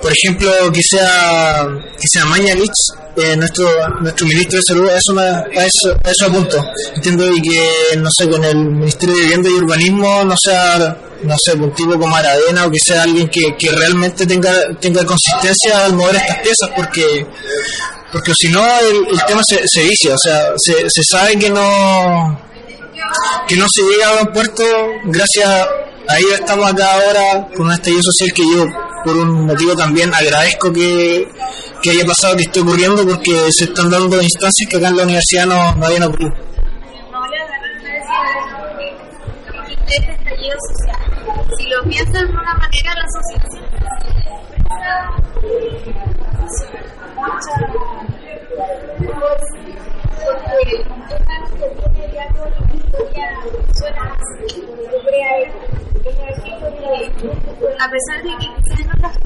[0.01, 1.67] Por ejemplo, que sea
[1.99, 2.71] que sea Mañalich,
[3.17, 3.67] eh, nuestro
[4.01, 6.65] nuestro ministro de salud, eso, me, a eso, a eso apunto.
[6.95, 11.55] Entiendo que, no sé, con el Ministerio de Vivienda y Urbanismo no sea, no sé,
[11.55, 15.95] un tipo como Aradena o que sea alguien que, que realmente tenga, tenga consistencia al
[15.95, 17.27] mover estas piezas, porque
[18.12, 21.51] porque si no el, el, tema se, se vicia, o sea, se, se sabe que
[21.51, 22.46] no
[23.49, 24.63] que no se llega a buen puerto
[25.05, 25.49] gracias
[26.09, 28.67] a ello estamos acá ahora con un estallido social que yo
[29.05, 31.29] por un motivo también agradezco que,
[31.83, 35.05] que haya pasado que esté ocurriendo porque se están dando instancias que acá en la
[35.05, 36.35] universidad no, no habían ocurrido.
[39.89, 41.07] Este estallido social
[41.57, 43.65] si lo piensan de una manera la sociedad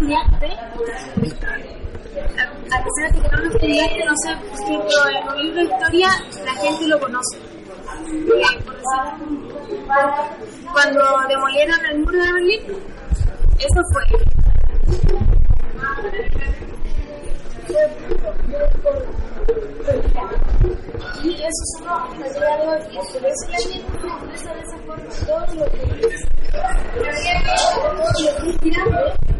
[0.00, 0.46] estudiaste,
[2.70, 5.64] a pesar de que no lo estudiaste, no sé, por ejemplo, en un libro de
[5.64, 6.08] historia
[6.44, 7.38] la gente lo conoce.
[10.72, 12.60] cuando demolieron el muro de Berlín,
[13.58, 14.04] eso fue.
[21.22, 22.80] Y eso son los día de hoy.
[22.90, 23.84] Y por eso la gente
[24.24, 26.20] de esa forma todo lo que es.
[27.74, 29.39] Todo lo que es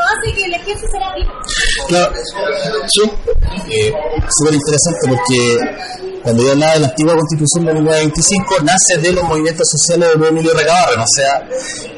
[0.00, 1.32] hace que el ejército sea vivo.
[1.88, 2.12] Claro,
[2.88, 3.10] sí,
[3.70, 3.92] eh,
[4.28, 5.58] súper interesante porque
[6.22, 10.28] cuando yo hablaba de la antigua constitución de 1925 nace de los movimientos sociales de
[10.28, 11.46] Emilio Recabarren, o sea,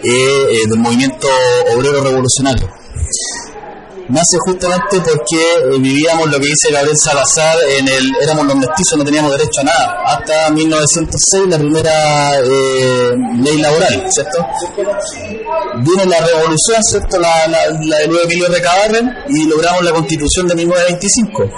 [0.02, 1.28] eh, eh, del movimiento
[1.74, 2.68] obrero revolucionario.
[4.09, 8.99] Nace justamente porque eh, vivíamos lo que dice Gabriel Salazar, en el, éramos los mestizos,
[8.99, 13.11] no teníamos derecho a nada, hasta 1906 la primera eh,
[13.42, 14.47] ley laboral, ¿cierto?
[15.79, 17.19] Viene la revolución, ¿cierto?
[17.19, 21.51] La, la, la de Luis Emilio Recabarren y logramos la constitución de 1925,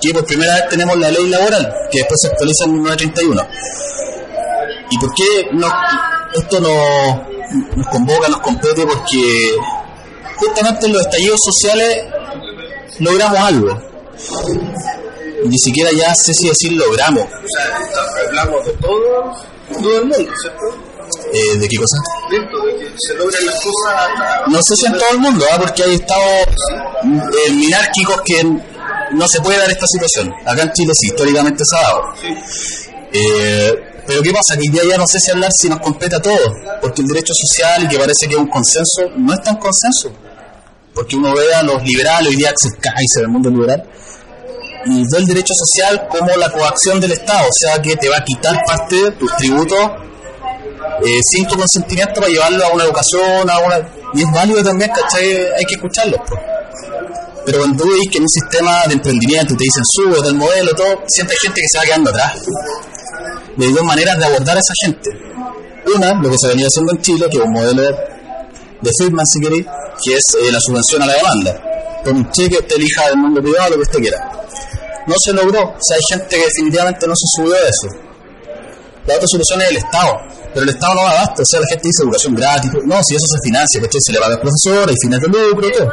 [0.00, 3.46] que por primera vez tenemos la ley laboral, que después se actualiza en 1931.
[4.90, 5.72] ¿Y por qué no,
[6.34, 8.84] esto nos, nos convoca, nos compete?
[8.84, 9.54] Porque
[10.36, 12.04] justamente en los estallidos sociales
[12.98, 13.82] logramos algo.
[15.44, 17.24] Y ni siquiera ya sé si decir logramos.
[17.24, 19.36] O sea, hablamos de todo,
[19.82, 20.94] todo el mundo, ¿cierto?
[21.32, 21.96] Eh, ¿De qué cosa?
[22.30, 25.44] De esto, de que se logran las cosas No sé si en todo el mundo,
[25.52, 25.58] ¿ah?
[25.60, 26.46] porque hay estados
[27.02, 28.42] eh, minárquicos que
[29.12, 30.32] no se puede dar esta situación.
[30.44, 32.02] Acá en Chile sí, históricamente se ha dado.
[33.12, 34.56] Eh, pero ¿qué pasa?
[34.56, 37.08] Que hoy día ya no sé si hablar si nos compete a todos, porque el
[37.08, 40.12] derecho social, que parece que es un consenso, no es tan consenso.
[40.94, 43.82] Porque uno ve a los liberales, hoy día Axel Kaiser, el mundo liberal,
[44.86, 48.18] y ve el derecho social como la coacción del Estado, o sea que te va
[48.18, 49.80] a quitar parte de tus tributos
[51.02, 53.88] eh, sin tu consentimiento para llevarlo a una educación, a una...
[54.14, 55.52] y es válido también, ¿cachai?
[55.56, 56.16] Hay que escucharlo.
[56.26, 56.40] pues.
[57.44, 61.02] Pero cuando ves que en un sistema de emprendimiento te dicen sube del modelo, todo,
[61.08, 62.32] siempre hay gente que se va quedando atrás.
[63.56, 65.10] Y hay dos maneras de abordar a esa gente.
[65.94, 69.40] Una, lo que se venía haciendo en Chile, que es un modelo de Friedman, si
[69.40, 69.66] queréis,
[70.02, 71.62] que es eh, la subvención a la demanda.
[72.04, 74.30] Con un cheque usted elija del mundo privado lo que usted quiera.
[75.06, 77.88] No se logró, o sea, hay gente que definitivamente no se subió a eso.
[79.06, 80.16] La otra solución es el Estado,
[80.54, 83.14] pero el Estado no da abasto, o sea, la gente dice educación gratis, no, si
[83.14, 84.00] eso se financia, ¿cachai?
[84.00, 85.88] Se le paga al profesor, hay fines de lucro, todo.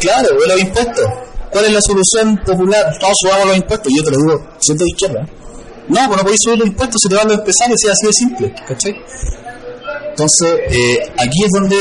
[0.00, 1.06] Claro, ve los impuestos.
[1.50, 2.96] ¿Cuál es la solución popular?
[2.98, 3.92] Todos subamos los impuestos.
[3.94, 5.26] Yo te lo digo, siento de izquierda.
[5.88, 8.12] No, pues no podéis subir los impuestos, se te van los empresarios, es así de
[8.12, 8.94] simple, ¿cachai?
[10.10, 11.76] Entonces, eh, aquí es donde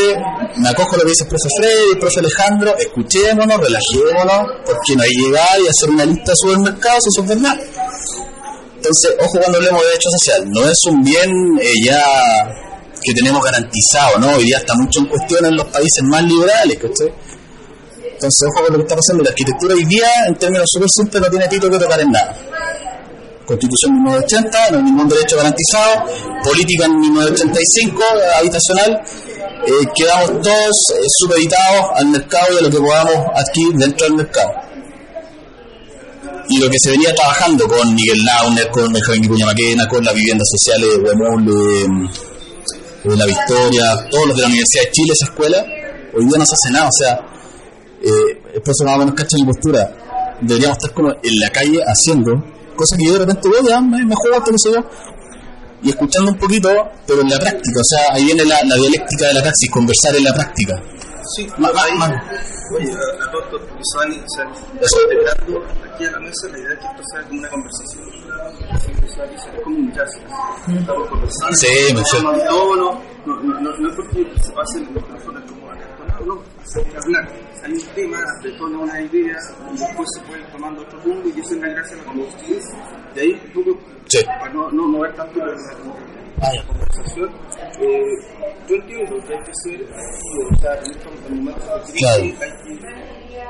[0.57, 5.03] me acojo lo que dice el profe Freddy, el profe Alejandro, escuchémonos, relajémonos, porque no
[5.03, 7.59] hay que llegar y hacer una lista de supermercados, eso es verdad.
[8.77, 12.01] Entonces, ojo cuando hablemos de derecho social, no es un bien eh, ya
[13.03, 14.35] que tenemos garantizado, ¿no?
[14.35, 17.13] Hoy día está mucho en cuestión en los países más liberales, ¿cachai?
[18.19, 19.23] Entonces, ojo con lo que está pasando.
[19.23, 22.35] La arquitectura hoy día, en términos súper simples, no tiene título que tocar en nada.
[23.45, 26.03] Constitución de 1980, no hay ningún derecho garantizado.
[26.43, 28.03] Política en 1985,
[28.37, 29.01] habitacional.
[29.67, 34.15] Eh, quedamos todos eh, supeditados al mercado y a lo que podamos adquirir dentro del
[34.15, 34.51] mercado.
[36.49, 40.13] Y lo que se venía trabajando con Miguel Launer, con Benjamín Vicuña Maquena, con las
[40.13, 45.13] viviendas sociales de Huemul, de, de La Victoria, todos los de la Universidad de Chile,
[45.13, 45.65] esa escuela,
[46.13, 46.87] hoy día no se hace nada.
[46.87, 47.28] O sea,
[48.01, 49.91] eh, el profesor más o menos cacha mi postura.
[50.41, 52.31] Deberíamos estar como en la calle haciendo
[52.75, 54.79] cosas que yo de repente veo, ya me, me juego esto, no sé yo,
[55.83, 56.69] y escuchando un poquito,
[57.05, 57.79] pero en la práctica.
[57.81, 60.75] O sea, ahí viene la, la dialéctica de la praxis, conversar en la práctica.
[61.35, 62.23] Sí, ma- ahí- ma-
[62.77, 64.41] Oye, a, todos los que se van, se
[64.85, 64.97] Eso.
[65.03, 68.03] integrando aquí a la mesa, la idea es que esto sea como una conversación.
[68.79, 70.17] Sí, o sea, que sea comunicarse.
[70.79, 71.55] Estamos conversando.
[71.57, 75.43] Sí, no, no, no, no es porque se pasen los micrófonos
[76.09, 76.79] acartonados, no.
[76.81, 77.29] Hay que hablar.
[77.63, 79.37] Hay un tema, detona una idea,
[79.73, 82.59] y después se tomando otro rumbo, y eso es la gracia de la conversación.
[83.15, 84.25] De ahí un poco, Sí.
[84.25, 87.29] para no, no mover tanto la, la, la conversación,
[87.79, 88.03] eh,
[88.67, 92.23] yo entiendo que hay que ser activo, o sea, en estos momentos de crisis Claro.
[92.23, 92.79] hay que,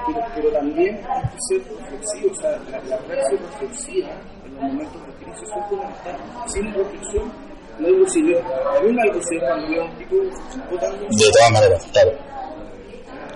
[0.08, 4.10] pero, pero también hay que ser reflexivo, o sea, la, la reacción reflexiva
[4.46, 6.22] en los momentos de crisis son fundamentales.
[6.48, 7.32] Sin reflexión
[7.80, 10.16] no hay no hay lucidez cuando veo a un tipo
[10.70, 10.98] votando.
[11.10, 12.12] De todas maneras, claro.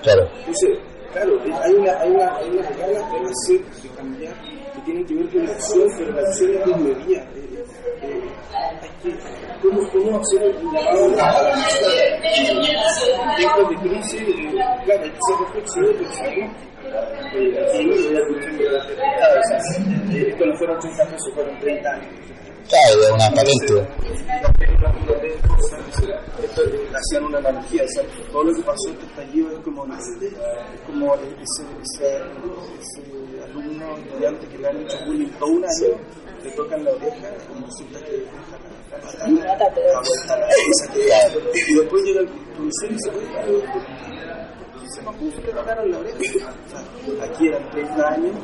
[0.03, 0.29] Claro.
[0.39, 0.79] Entonces,
[1.13, 4.33] claro, hay una, hay una, hay unas ganas de hacer, de cambiar,
[4.73, 7.21] que tienen que ver con la acción, pero la acción es desmedida.
[7.33, 7.63] Eh,
[8.03, 8.21] eh,
[9.01, 9.15] que,
[9.61, 11.87] ¿cómo, ¿Cómo hacer un llamado a la mesa?
[12.35, 14.51] En tiempos de crisis, eh,
[14.85, 16.53] claro, hay que ser reflexivo, pero sabemos
[17.35, 19.51] eh, aquí voy a escuchar de deputadas,
[20.11, 22.32] eh, esto no fueron 30 pesos, fueron 30 años.
[22.73, 23.87] Claro, de una patente.
[26.95, 29.91] Hacían una analogía, o sea, todo lo que pasó en este estallido es como, es
[30.85, 32.17] como ese, ese,
[32.79, 35.97] ese alumno, estudiante que le han hecho bullying todo un año
[36.43, 40.93] te tocan la oreja y resulta que dejan la pata, la vuelta a la cabeza,
[40.93, 43.11] que- y después llega el profesor y se
[44.93, 46.17] se me que tocaron la oreja.
[46.19, 48.35] O sea, aquí eran 30 años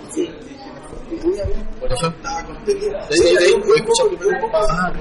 [1.80, 2.14] Por eso.
[3.10, 4.10] Sí, sí, sí, lo he escuchado.
[4.54, 4.92] Ah,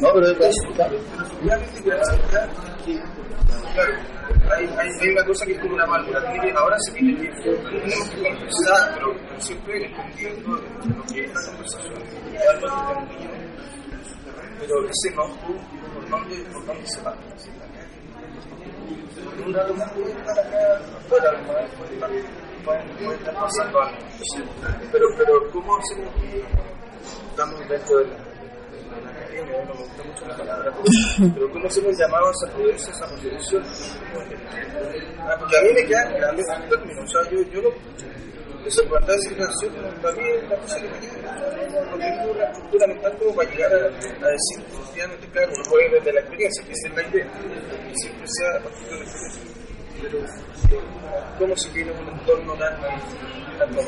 [0.00, 0.96] No, pero es claro,
[4.50, 8.10] hay, hay, una cosa que es como una válvula, tiene ahora se tiene que, tenemos
[8.10, 11.94] que conversar, pero siempre entendiendo lo que es la conversación,
[14.58, 15.26] pero ese no,
[15.94, 17.14] por dónde, por dónde se va.
[19.44, 21.30] Un rato más puede estar acá afuera,
[21.76, 22.10] puede estar,
[22.66, 23.98] puede, estar pasando algo.
[24.92, 26.12] Pero, pero ¿cómo hacemos?
[27.30, 28.26] Estamos dentro de la
[31.34, 33.04] pero, ¿cómo hacemos llamados a poderse esa?
[35.20, 37.70] Ah, Porque a mí me quedan grandes términos, o sea, yo, yo lo
[38.66, 41.84] esa igualdad de circulación para mí es la cosa que me queda.
[41.88, 45.92] No tengo una estructura mental como para llegar a, a decir, efectivamente, claro, puede ir
[45.92, 49.55] desde la experiencia, que es la idea, que siempre sea a partir de la experiencia.
[50.02, 50.26] Pero, eh,
[51.38, 52.76] ¿cómo se tiene un entorno tan.
[53.58, 53.86] También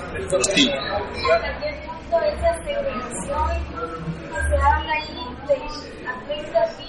[1.86, 3.50] punto esa segregación
[4.28, 5.54] que se habla ahí de
[6.08, 6.88] afecta a ti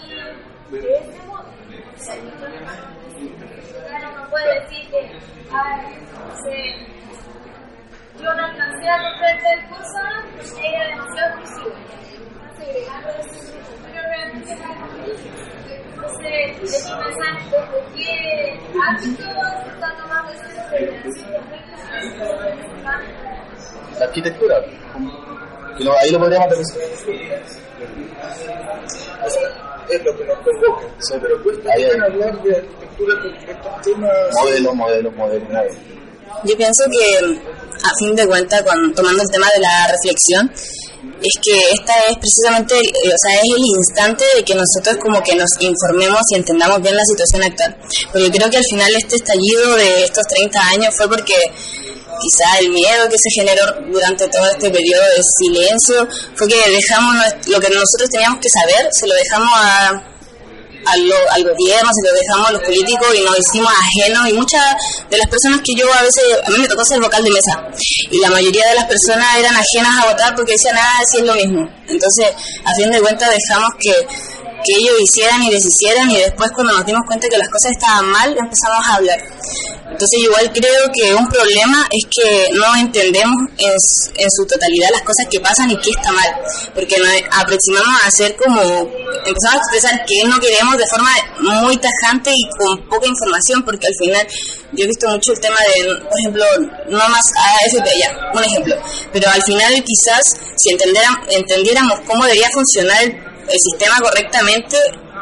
[0.71, 1.43] de ese modo.
[1.43, 2.15] O sea,
[3.87, 4.99] Claro, no puede decir que,
[5.51, 6.59] ay, no sé,
[8.21, 10.01] yo no alcancé a tal cosa
[10.35, 11.75] porque era demasiado exclusivo.
[11.79, 14.63] Están segregando ese grupo, pero realmente no
[15.05, 15.88] es así.
[16.01, 17.59] Entonces, es un mensaje de
[17.95, 18.09] qué
[18.87, 20.47] ámbito se está tomando esa
[23.99, 24.55] la arquitectura.
[25.79, 26.81] Lo- ahí lo podríamos aterrizar.
[29.89, 30.87] es lo que nos convoca.
[30.99, 34.11] Sí, pero cuesta ahí hablar de arquitectura con estos temas.
[34.41, 35.75] modelos, modelos, modelos, modelos.
[36.43, 37.39] Yo pienso que,
[37.83, 40.51] a fin de cuentas, cuando, tomando el tema de la reflexión,
[41.21, 45.21] es que esta es precisamente, eh, o sea, es el instante de que nosotros como
[45.21, 47.75] que nos informemos y entendamos bien la situación actual.
[48.11, 51.35] Porque yo creo que al final este estallido de estos 30 años fue porque
[52.19, 57.15] quizá el miedo que se generó durante todo este periodo de silencio fue que dejamos
[57.47, 60.03] lo que nosotros teníamos que saber, se lo dejamos a,
[60.91, 64.63] al, al gobierno, se lo dejamos a los políticos y nos hicimos ajenos y muchas
[65.09, 67.63] de las personas que yo a veces, a mí me tocó ser vocal de mesa
[68.11, 71.33] y la mayoría de las personas eran ajenas a votar porque decían, ah, sí lo
[71.35, 71.67] mismo.
[71.87, 72.27] Entonces,
[72.65, 73.93] a fin de cuentas dejamos que,
[74.63, 78.05] que ellos hicieran y deshicieran y después cuando nos dimos cuenta que las cosas estaban
[78.05, 79.19] mal empezamos a hablar.
[79.99, 83.73] Entonces igual creo que un problema es que no entendemos en,
[84.15, 86.39] en su totalidad las cosas que pasan y qué está mal,
[86.73, 91.75] porque nos aproximamos a hacer como, empezamos a expresar que no queremos de forma muy
[91.75, 94.25] tajante y con poca información, porque al final
[94.71, 96.45] yo he visto mucho el tema de, por ejemplo,
[96.87, 98.75] no más AFP ya, un ejemplo,
[99.11, 100.21] pero al final quizás
[100.55, 104.77] si entendiéramos, entendiéramos cómo debería funcionar el sistema correctamente,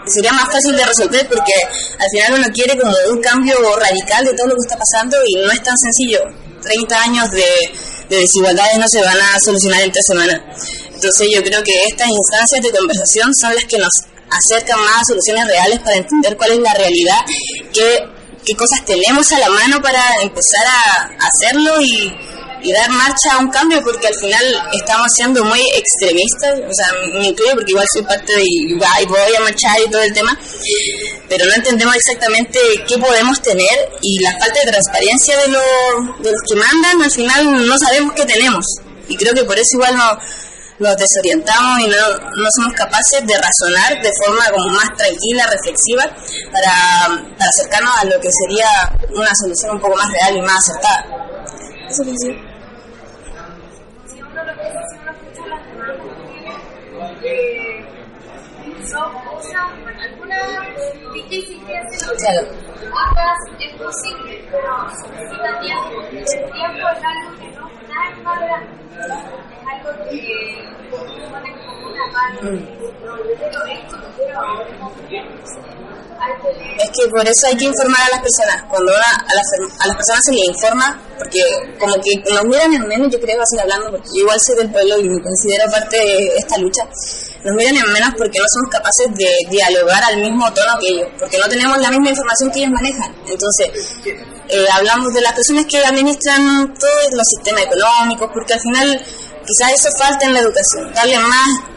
[0.08, 1.53] sería más fácil de resolver porque
[1.99, 5.36] al final uno quiere como un cambio radical de todo lo que está pasando y
[5.36, 6.20] no es tan sencillo.
[6.62, 7.45] 30 años de,
[8.10, 10.41] de desigualdades no se van a solucionar en tres semanas.
[10.93, 13.91] Entonces yo creo que estas instancias de conversación son las que nos
[14.30, 17.20] acercan más a soluciones reales para entender cuál es la realidad,
[17.74, 17.99] qué,
[18.45, 22.14] qué cosas tenemos a la mano para empezar a hacerlo y,
[22.64, 24.43] y dar marcha a un cambio porque al final
[24.74, 29.36] estamos siendo muy extremistas, o sea, me incluyo porque igual soy parte de y voy
[29.38, 30.38] a marchar y todo el tema,
[31.30, 36.32] pero no entendemos exactamente qué podemos tener y la falta de transparencia de, los de
[36.32, 38.66] los que mandan, al final no sabemos qué tenemos
[39.08, 40.18] y creo que por eso igual no,
[40.80, 46.03] nos desorientamos y no, no somos capaces de razonar de forma como más tranquila, reflexiva,
[46.51, 47.05] para
[47.39, 48.70] acercarnos a lo que sería
[49.16, 51.26] una solución un poco más real y más acertada.
[54.05, 56.53] Si uno lo piensa, si uno escucha las demandas que tiene,
[57.23, 57.85] eh,
[58.85, 59.65] son cosas,
[60.01, 62.47] algunas hacer, Claro.
[63.09, 66.01] otras es posible, pero se necesita tiempo.
[66.11, 68.71] El tiempo es algo que no está en valorando.
[68.91, 70.13] Es algo que.
[70.91, 71.57] No,
[76.77, 78.63] Es que por eso hay que informar a las personas.
[78.69, 79.47] Cuando a, las,
[79.79, 81.41] a las personas se les informa, porque
[81.79, 84.71] como que nos miran en menos, yo creo, así hablando, porque yo igual soy del
[84.71, 86.83] pueblo y me considero parte de esta lucha,
[87.43, 91.07] nos miran en menos porque no somos capaces de dialogar al mismo tono que ellos,
[91.19, 93.15] porque no tenemos la misma información que ellos manejan.
[93.27, 93.67] Entonces,
[94.49, 98.87] eh, hablamos de las personas que administran todos los sistemas económicos, porque al final
[99.45, 101.76] quizás eso falta en la educación, darle más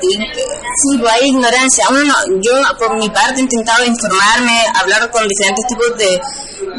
[0.00, 1.84] Sí, pues hay ignorancia.
[1.90, 6.20] Uno no, yo por mi parte he intentado informarme, hablar con diferentes tipos de,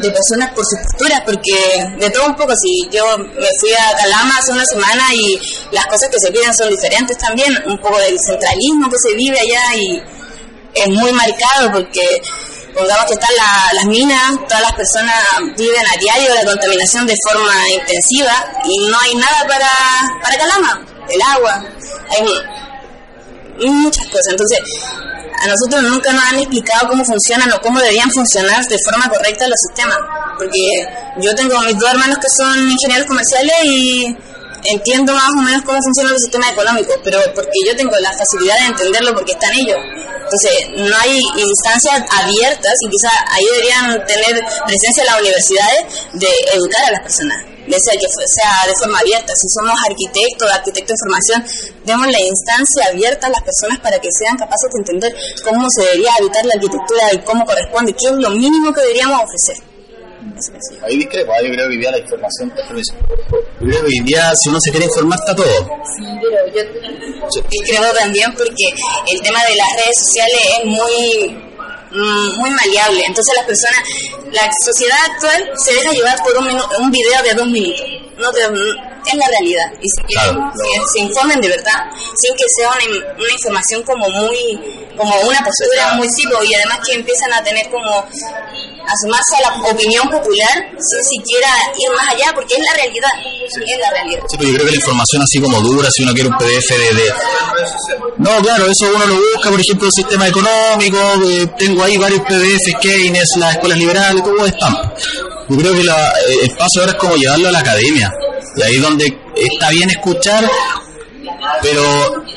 [0.00, 3.96] de personas por sus posturas, porque de todo un poco, si yo me fui a
[3.96, 5.38] Calama hace una semana y
[5.72, 9.38] las cosas que se piden son diferentes también, un poco del centralismo que se vive
[9.38, 10.02] allá y
[10.74, 12.22] es muy marcado porque
[12.74, 15.14] pongamos que están la- las minas, todas las personas
[15.58, 18.32] viven a diario la contaminación de forma intensiva
[18.64, 19.68] y no hay nada para,
[20.22, 21.64] para Calama, el agua,
[22.10, 22.26] hay
[23.68, 24.28] muchas cosas.
[24.30, 24.58] Entonces,
[25.40, 29.48] a nosotros nunca nos han explicado cómo funcionan o cómo deberían funcionar de forma correcta
[29.48, 29.98] los sistemas.
[30.36, 30.58] Porque
[31.20, 34.16] yo tengo mis dos hermanos que son ingenieros comerciales y
[34.64, 38.58] entiendo más o menos cómo funcionan los sistemas económicos, pero porque yo tengo la facilidad
[38.60, 39.78] de entenderlo porque están ellos.
[40.30, 46.84] Entonces, no hay instancias abiertas y quizás ahí deberían tener presencia las universidades de educar
[46.84, 47.38] a las personas,
[47.78, 49.32] sea que sea de forma abierta.
[49.34, 51.38] Si somos arquitectos, arquitectos de formación,
[51.84, 55.14] demos la instancia abierta a las personas para que sean capaces de entender
[55.44, 59.22] cómo se debería habitar la arquitectura y cómo corresponde, qué es lo mínimo que deberíamos
[59.22, 59.70] ofrecer.
[60.82, 62.94] Ahí discrepo, yo creo que hoy día la información está permiso.
[63.60, 65.46] Yo creo que hoy día si uno se quiere informar está todo.
[65.96, 68.66] Sí, pero yo discrepo también porque
[69.12, 71.49] el tema de las redes sociales es muy
[71.90, 73.04] muy maleable.
[73.06, 73.80] Entonces las personas,
[74.32, 76.48] la sociedad actual se deja llevar por un,
[76.80, 77.86] un video de dos minutos.
[78.18, 79.72] No te- es la realidad.
[79.80, 80.52] Y si quieren Claro.
[80.92, 84.60] se informen de verdad, sin que sea una, una información como muy,
[84.96, 88.06] como una postura muy tipo, y además que empiezan a tener como
[88.90, 93.10] a sumarse a la opinión popular sin siquiera ir más allá, porque es la realidad.
[93.46, 94.22] Es la realidad.
[94.28, 96.70] Sí, pero yo creo que la información así como dura, si uno quiere un PDF
[96.94, 97.14] de-
[98.18, 102.20] No, claro, eso uno lo busca, por ejemplo, el sistema económico, eh, tengo ahí varios
[102.22, 104.74] PDFs, Keynes, las escuelas liberales, todo están.
[105.48, 108.12] Yo creo que la- eh, el paso ahora es como llevarlo a la academia,
[108.56, 110.48] y ahí donde está bien escuchar,
[111.62, 111.82] pero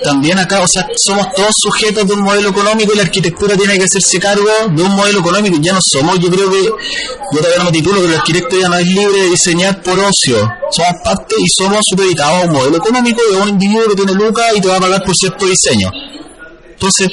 [0.03, 3.77] también acá, o sea, somos todos sujetos de un modelo económico y la arquitectura tiene
[3.77, 5.57] que hacerse cargo de un modelo económico.
[5.61, 8.69] Ya no somos, yo creo que, yo todavía no me titulo, pero el arquitecto ya
[8.69, 10.49] no es libre de diseñar por ocio.
[10.71, 14.45] Somos parte y somos supeditados a un modelo económico de un individuo que tiene lucas
[14.55, 15.91] y te va a pagar por cierto diseño.
[16.83, 17.07] Entonces,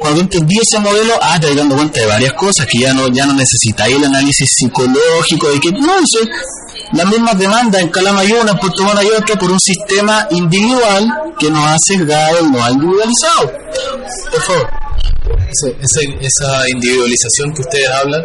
[0.00, 3.06] cuando entendí ese modelo, ah, te vas dando cuenta de varias cosas, que ya no,
[3.08, 6.18] ya no necesitáis el análisis psicológico, de que no, eso,
[6.92, 10.26] las mismas demandas en Calama hay una, en Puerto Montt hay otra, por un sistema
[10.30, 13.52] individual que nos ha sesgado y nos ha individualizado.
[14.30, 14.70] Por favor.
[15.80, 18.22] Esa individualización que ustedes hablan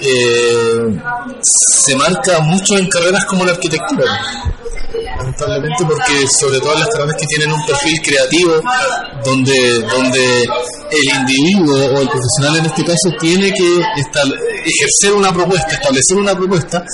[0.00, 1.00] eh,
[1.42, 4.20] se marca mucho en carreras como la arquitectura
[5.16, 8.60] lamentablemente porque sobre todo las carreras que tienen un perfil creativo
[9.24, 10.42] donde donde
[10.90, 16.16] el individuo o el profesional en este caso tiene que estal- ejercer una propuesta establecer
[16.16, 16.84] una propuesta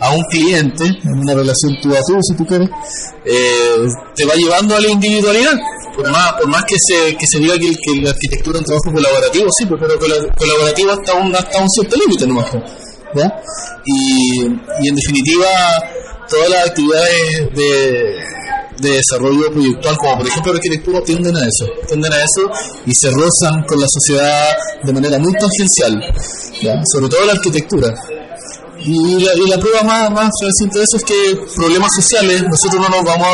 [0.00, 2.68] a un cliente en una relación tú a tú si tú quieres
[3.24, 5.54] eh, te va llevando a la individualidad
[5.94, 7.70] por más, por más que se, que se diga que,
[8.00, 11.68] la arquitectura es un trabajo colaborativo, sí, pues, pero col- colaborativo hasta un, hasta un
[11.68, 12.48] cierto límite nomás.
[12.50, 12.62] pues,
[13.14, 13.30] ¿ya?
[13.84, 14.40] Y,
[14.80, 15.46] y en definitiva,
[16.30, 18.16] todas las actividades de,
[18.82, 22.50] de desarrollo proyectual, como por ejemplo la arquitectura, tienden a eso, tienden a eso
[22.84, 26.02] y se rozan con la sociedad de manera muy tangencial,
[26.92, 27.94] sobre todo la arquitectura.
[28.84, 32.82] Y la, y la prueba más, más reciente de eso es que problemas sociales nosotros
[32.82, 33.28] no nos vamos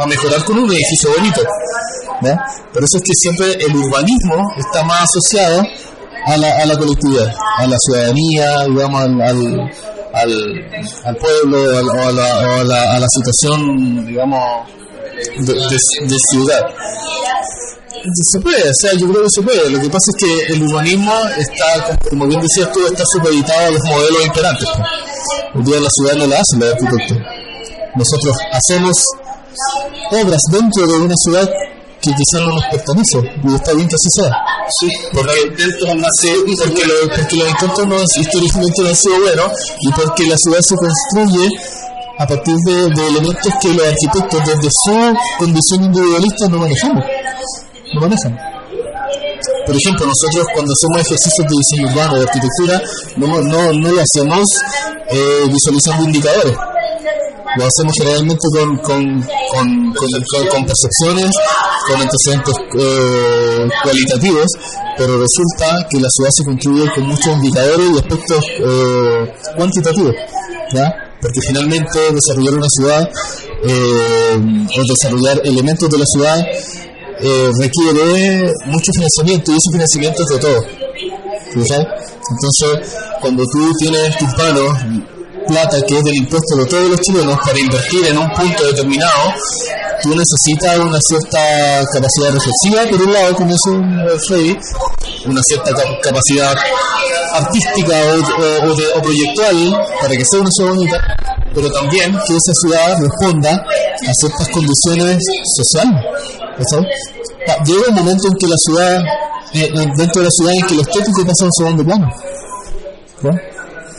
[0.00, 1.40] a, mejorar con un edificio bonito.
[2.22, 2.36] ¿ya?
[2.72, 5.62] Por eso es que siempre el urbanismo está más asociado
[6.26, 9.20] a la, a la colectividad, a la ciudadanía, digamos, al,
[10.14, 14.68] al, al, pueblo o, a la, a, la, a la situación, digamos,
[15.38, 16.62] de, de- de ciudad.
[18.32, 19.70] Se puede, o sea, yo creo que se puede.
[19.70, 23.70] Lo que pasa es que el urbanismo está, como bien decías tú, está supeditado a
[23.70, 24.68] los modelos imperantes.
[25.54, 27.18] Hoy día la ciudad no la hacen los arquitectos.
[27.96, 28.96] Nosotros hacemos
[30.12, 31.48] obras dentro de una ciudad
[32.00, 34.32] que quizás no nos pertenece, y está bien que así sea.
[34.78, 35.32] Sí, porque,
[36.14, 40.36] sí, porque, lo- porque los intentos no, históricamente no han sido buenos y porque la
[40.38, 41.48] ciudad se construye
[42.18, 47.04] a partir de, elementos que los arquitectos desde su condición individualista no manejamos.
[47.94, 48.38] No manejan.
[49.66, 52.82] Por ejemplo, nosotros cuando hacemos ejercicios de diseño urbano, de arquitectura,
[53.16, 54.44] no, no, no lo hacemos
[55.10, 56.54] eh, visualizando indicadores.
[57.56, 61.30] Lo hacemos generalmente con, con, con, con- con- con percepciones,
[61.88, 64.46] con antecedentes eh, cualitativos,
[64.98, 70.14] pero resulta que la ciudad se construye con muchos indicadores y aspectos eh, cuantitativos.
[70.72, 70.92] ¿ya?
[71.20, 73.10] Porque finalmente desarrollar una ciudad
[73.64, 76.38] eh, o desarrollar elementos de la ciudad
[77.20, 80.64] eh, requiere mucho financiamiento y ese financiamiento es de todo.
[81.52, 81.86] ¿Fijas?
[82.30, 84.78] Entonces, cuando tú tienes en tus manos
[85.48, 89.32] plata que es del impuesto de todos los chilenos para invertir en un punto determinado,
[90.02, 94.56] tú necesitas una cierta capacidad reflexiva, por un lado, como dice Freddy,
[95.26, 96.54] una cierta cap- capacidad
[97.34, 101.16] artística o, o- o proyectual para que sea una ciudad bonita,
[101.54, 105.18] pero también que esa ciudad responda a ciertas condiciones
[105.56, 106.02] sociales.
[107.64, 109.00] Llega un momento en que la ciudad,
[109.54, 112.08] eh, eh, dentro de la ciudad, en que lo estético pasa a un segundo plano.
[113.22, 113.30] ¿no?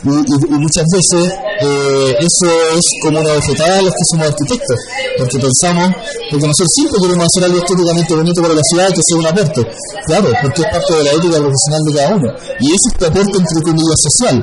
[0.02, 4.76] Y, y- muchas veces eh, eso es como una bofetada a los que somos arquitectos,
[5.18, 5.92] porque pensamos,
[6.30, 9.60] porque nosotros siempre queremos hacer algo estéticamente bonito para la ciudad que sea un aporte,
[10.06, 12.28] claro, porque es parte de la ética profesional de cada uno,
[12.60, 14.36] y ese es tu aporte entre comillas social,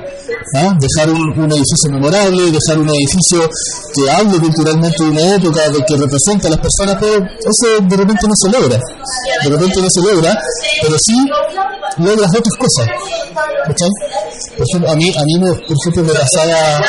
[0.55, 0.77] ¿ah?
[0.77, 3.49] dejar un, edificio memorable, dejar un edificio
[3.95, 7.97] que hable culturalmente de una época, de que representa a las personas, pero eso de
[7.97, 10.39] repente no se logra, de repente no se logra,
[10.81, 11.17] pero sí
[11.97, 12.87] logras otras cosas.
[13.67, 13.89] ¿cachai?
[14.57, 16.79] Por ejemplo, a mí, a mí me, por ejemplo, me De pasaba...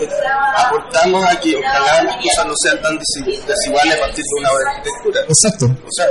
[0.00, 0.08] eh,
[0.56, 4.50] aportamos a que ojalá las cosas no sean tan desi- desiguales a partir de una
[4.52, 5.20] obra de arquitectura.
[5.28, 5.66] Exacto.
[5.66, 6.06] O sea,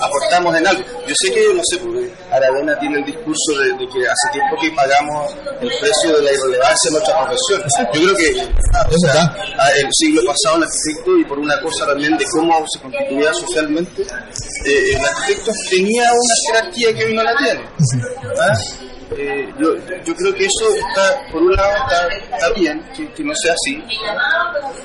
[0.00, 0.82] aportamos en algo.
[1.06, 4.56] Yo sé que, no sé, porque Aravena tiene el discurso de, de que hace tiempo
[4.60, 7.62] que pagamos el precio de la irrelevancia de nuestra profesión.
[7.94, 9.22] Yo creo que o sea,
[9.58, 13.32] a- el siglo pasado el arquitecto, y por una cosa también de cómo se constituía
[13.34, 17.60] socialmente, eh, el arquitecto tenía una jerarquía que hoy no la tiene.
[18.40, 18.58] ¿Ah?
[19.16, 19.74] Eh, yo,
[20.04, 23.52] yo creo que eso está, por un lado, está, está bien, que, que no sea
[23.52, 23.82] así,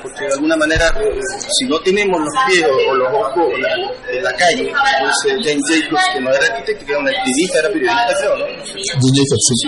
[0.02, 1.20] porque de alguna manera, eh,
[1.58, 3.76] si no tenemos los pies o, o los ojos o la-
[4.12, 7.60] en la calle, como dice James Jacobs, que no era arquitecto, que era un activista,
[7.60, 8.48] era periodista, creo, ¿no?
[8.48, 8.74] No sé.
[8.74, 9.68] Jacobs, sí.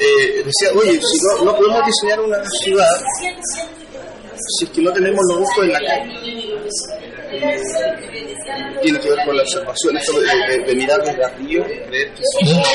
[0.00, 2.88] Eh, decía, oye, si no, no podemos diseñar una ciudad
[4.58, 6.60] si es que no tenemos los ojos en la calle.
[8.82, 12.22] Tiene que ver con la observación, esto de, de- de mirar desde arriba, creer que
[12.40, 12.66] somos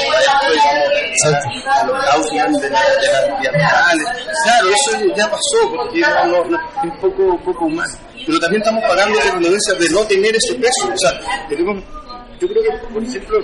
[1.68, 4.08] a los Gaussian de, la- de las diagonales.
[4.44, 7.94] Claro, eso ya pasó, porque no, no- no- es un poco, poco humano.
[8.26, 10.90] Pero también estamos pagando la irrelevancia de no tener ese peso.
[10.94, 11.84] O sea, tenemos,
[12.40, 13.38] yo creo que, por ejemplo,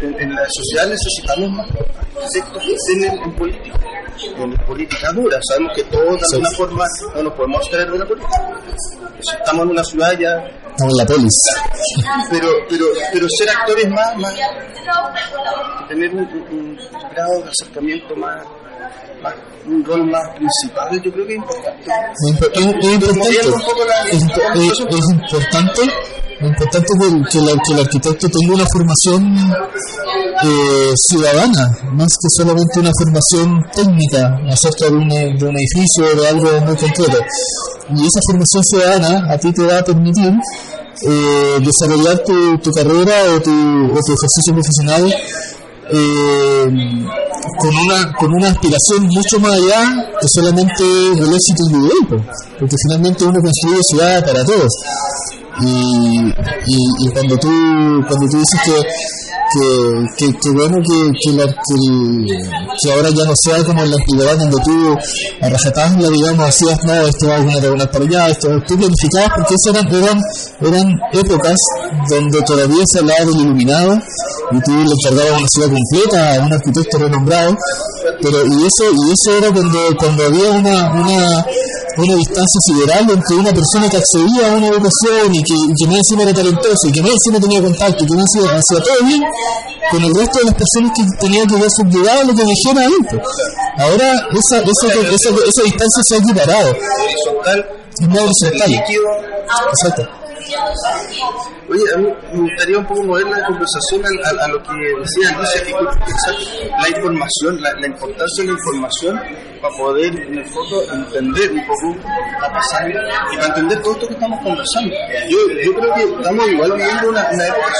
[0.00, 1.66] en, en la sociedad necesitamos más
[2.26, 3.78] estén en, en política,
[4.24, 5.38] en política dura.
[5.48, 8.60] Sabemos que todos de alguna forma no nos podemos abstraer de la política.
[9.20, 10.36] Si estamos en una ciudad ya
[10.76, 11.34] Estamos en la polis.
[12.30, 14.34] pero pero pero ser actores más, más
[15.88, 16.78] tener un, un- un
[17.14, 18.44] grado de acercamiento más,
[19.66, 21.90] un rol más principal yo creo que es importante
[22.28, 23.42] Es, es- es importante.
[23.86, 24.30] La- Es, es-
[26.40, 26.92] es importante.
[26.92, 29.22] Es que, la- que el arquitecto tenga una formación
[30.44, 36.20] eh, ciudadana, más que solamente una formación técnica acerca de un, de un edificio o
[36.20, 37.18] de algo muy concreto.
[37.88, 40.32] Y esa formación ciudadana a ti te va a permitir
[41.02, 45.14] eh, desarrollar tu, tu carrera o tu, o tu ejercicio profesional
[45.88, 46.66] eh,
[47.60, 52.16] con una con una aspiración mucho más allá que solamente del éxito individual po.
[52.58, 54.68] porque finalmente uno construye ciudad para todos
[55.62, 56.32] y,
[56.66, 61.54] y, y cuando tú cuando tú dices que que, que, que bueno que, que, la-
[62.82, 64.96] que ahora ya no sea como en la antigüedad donde tú
[65.40, 69.54] a rajatabla digamos hacías no esto va a diagonal para allá esto tú planificabas porque
[69.54, 70.20] esas eran, eran,
[70.60, 71.56] eran épocas
[72.10, 73.98] donde todavía se hablaba del iluminado
[74.52, 77.56] y tú le encargabas una ciudad completa a un arquitecto renombrado
[78.22, 81.46] pero y eso y eso era cuando cuando había una una
[81.98, 85.86] una distancia sideral entre una persona que accedía a una educación y que, y que
[85.86, 88.82] más encima era talentoso y que más encima tenía contacto y que más encima hacía
[88.84, 89.22] todo bien
[89.90, 92.94] con el resto de las personas que tenían que ver subyugado lo que dijera él.
[93.08, 93.22] pues.
[93.78, 96.70] Ahora esa, esa, esa, esa distancia se ha equiparado.
[96.70, 97.66] horizontal
[98.00, 98.70] Es más horizontal.
[98.70, 99.02] líquido
[99.68, 100.08] Exacto.
[101.76, 104.72] Oye, a mí me gustaría un poco mover la conversación a, a- a lo que
[105.00, 109.20] decía Alicia, que la información, la, la importancia de la información
[109.60, 112.98] para poder, en el fondo, entender un poco que está pasando
[113.32, 114.94] y para entender todo esto que estamos conversando.
[115.28, 117.72] Yo, yo creo que estamos igual viviendo una, una época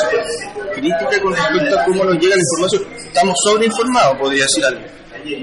[0.74, 2.82] crítica con respecto a cómo nos llega la información.
[3.06, 4.80] Estamos sobreinformados, podría decir algo.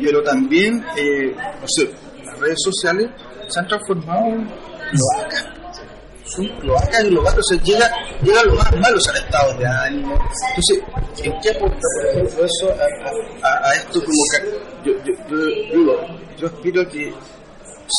[0.03, 1.89] Pero también, eh, no sé,
[2.23, 3.09] las redes sociales
[3.49, 4.47] se han transformado en
[6.35, 7.91] son cloacas gatos, o sea, llega,
[8.23, 10.13] llega lo más malo, o sea, estados de ánimo.
[10.49, 12.69] Entonces, ¿en qué aporta, por ejemplo, eso
[13.43, 15.45] a, a- a esto como que yo, yo, yo
[15.77, 15.95] digo,
[16.37, 17.13] yo aspiro a que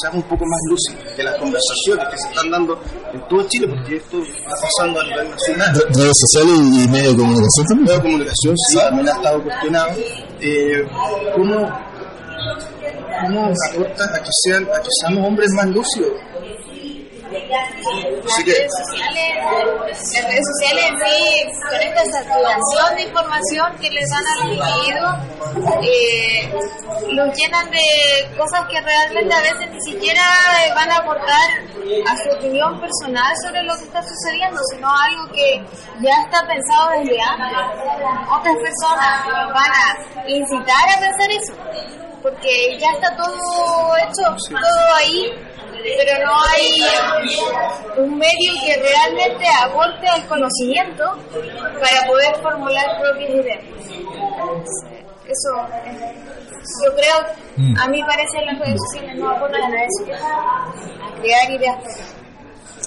[0.01, 2.81] seamos un poco más lúcidos, que las conversaciones que se están dando
[3.13, 5.75] en todo Chile, porque esto está pasando a nivel nacional.
[5.75, 7.85] Re- Redes sociales y medios de comunicación también.
[7.85, 9.91] Medio de comunicación sí, también ha estado cuestionado.
[10.41, 10.85] Eh,
[11.37, 11.79] ¿Cómo,
[13.23, 16.13] cómo aporta a que, sean, a que seamos hombres más lúcidos?
[17.49, 19.29] Las redes sociales,
[19.87, 25.11] las redes sociales en sí, con esta saturación de información que les dan al individuo,
[25.83, 26.53] eh,
[27.11, 30.23] los llenan de cosas que realmente a veces ni siquiera
[30.75, 31.51] van a aportar
[32.07, 35.63] a su opinión personal sobre lo que está sucediendo, sino algo que
[36.01, 37.59] ya está pensado desde antes.
[38.31, 41.55] Otras personas van a incitar a pensar eso,
[42.25, 45.31] porque ya está todo hecho, todo ahí
[45.99, 46.83] pero no hay
[47.99, 51.05] un medio que realmente aporte al conocimiento
[51.79, 53.61] para poder formular propias ideas.
[55.27, 55.51] Eso,
[55.85, 56.15] eh,
[56.85, 61.79] yo creo, a mí parece las redes sociales no aportan a eso, a crear ideas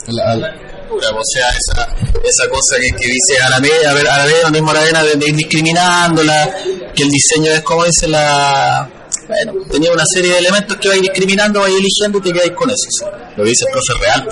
[0.09, 1.83] o sea, esa,
[2.23, 6.49] esa cosa que, que dice a ver, Aramé, lo mismo Aravena de, de ir discriminándola,
[6.95, 8.89] que el diseño es como dice la,
[9.27, 12.69] bueno, tenía una serie de elementos que vais discriminando, vais eligiendo y te quedáis con
[12.69, 13.11] eso.
[13.35, 14.27] Lo dice el profe real.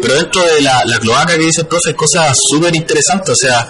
[0.00, 3.30] Pero dentro de la, la cloaca que dice el profe, hay cosas súper interesantes.
[3.30, 3.68] O sea,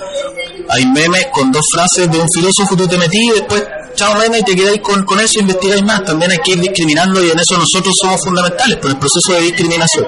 [0.68, 3.64] hay memes con dos frases de un filósofo, tú te metí y después,
[3.94, 6.04] chao meme, y te quedáis con, con eso e investigáis más.
[6.04, 9.40] También hay que ir discriminando y en eso nosotros somos fundamentales, por el proceso de
[9.40, 10.06] discriminación.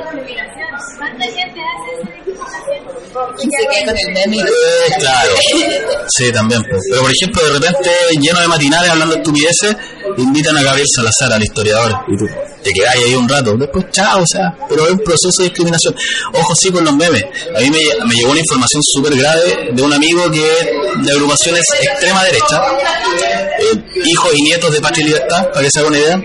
[4.35, 4.41] Y.
[4.41, 4.45] Eh,
[4.99, 5.33] claro,
[6.09, 6.63] sí, también.
[6.63, 7.91] Pero por ejemplo, de repente,
[8.21, 9.77] lleno de matinales hablando estupideces,
[10.19, 12.27] invitan a Gabriel Salazar, al historiador, y tú
[12.63, 13.57] te quedas ahí un rato.
[13.57, 15.95] Después, chao, o sea, pero es un proceso de discriminación.
[16.35, 17.25] Ojo, sí, con los memes.
[17.57, 21.13] A mí me, me llegó una información súper grave de un amigo que es de
[21.13, 22.63] agrupaciones extrema derecha,
[23.59, 26.23] eh, hijos y nietos de Patria y Libertad, para que se haga una idea,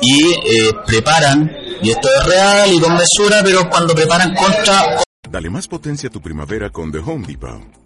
[0.00, 1.50] y eh, preparan,
[1.82, 6.12] y esto es real y con mesura, pero cuando preparan contra Dale más potencia a
[6.12, 7.85] tu primavera con The Home Depot.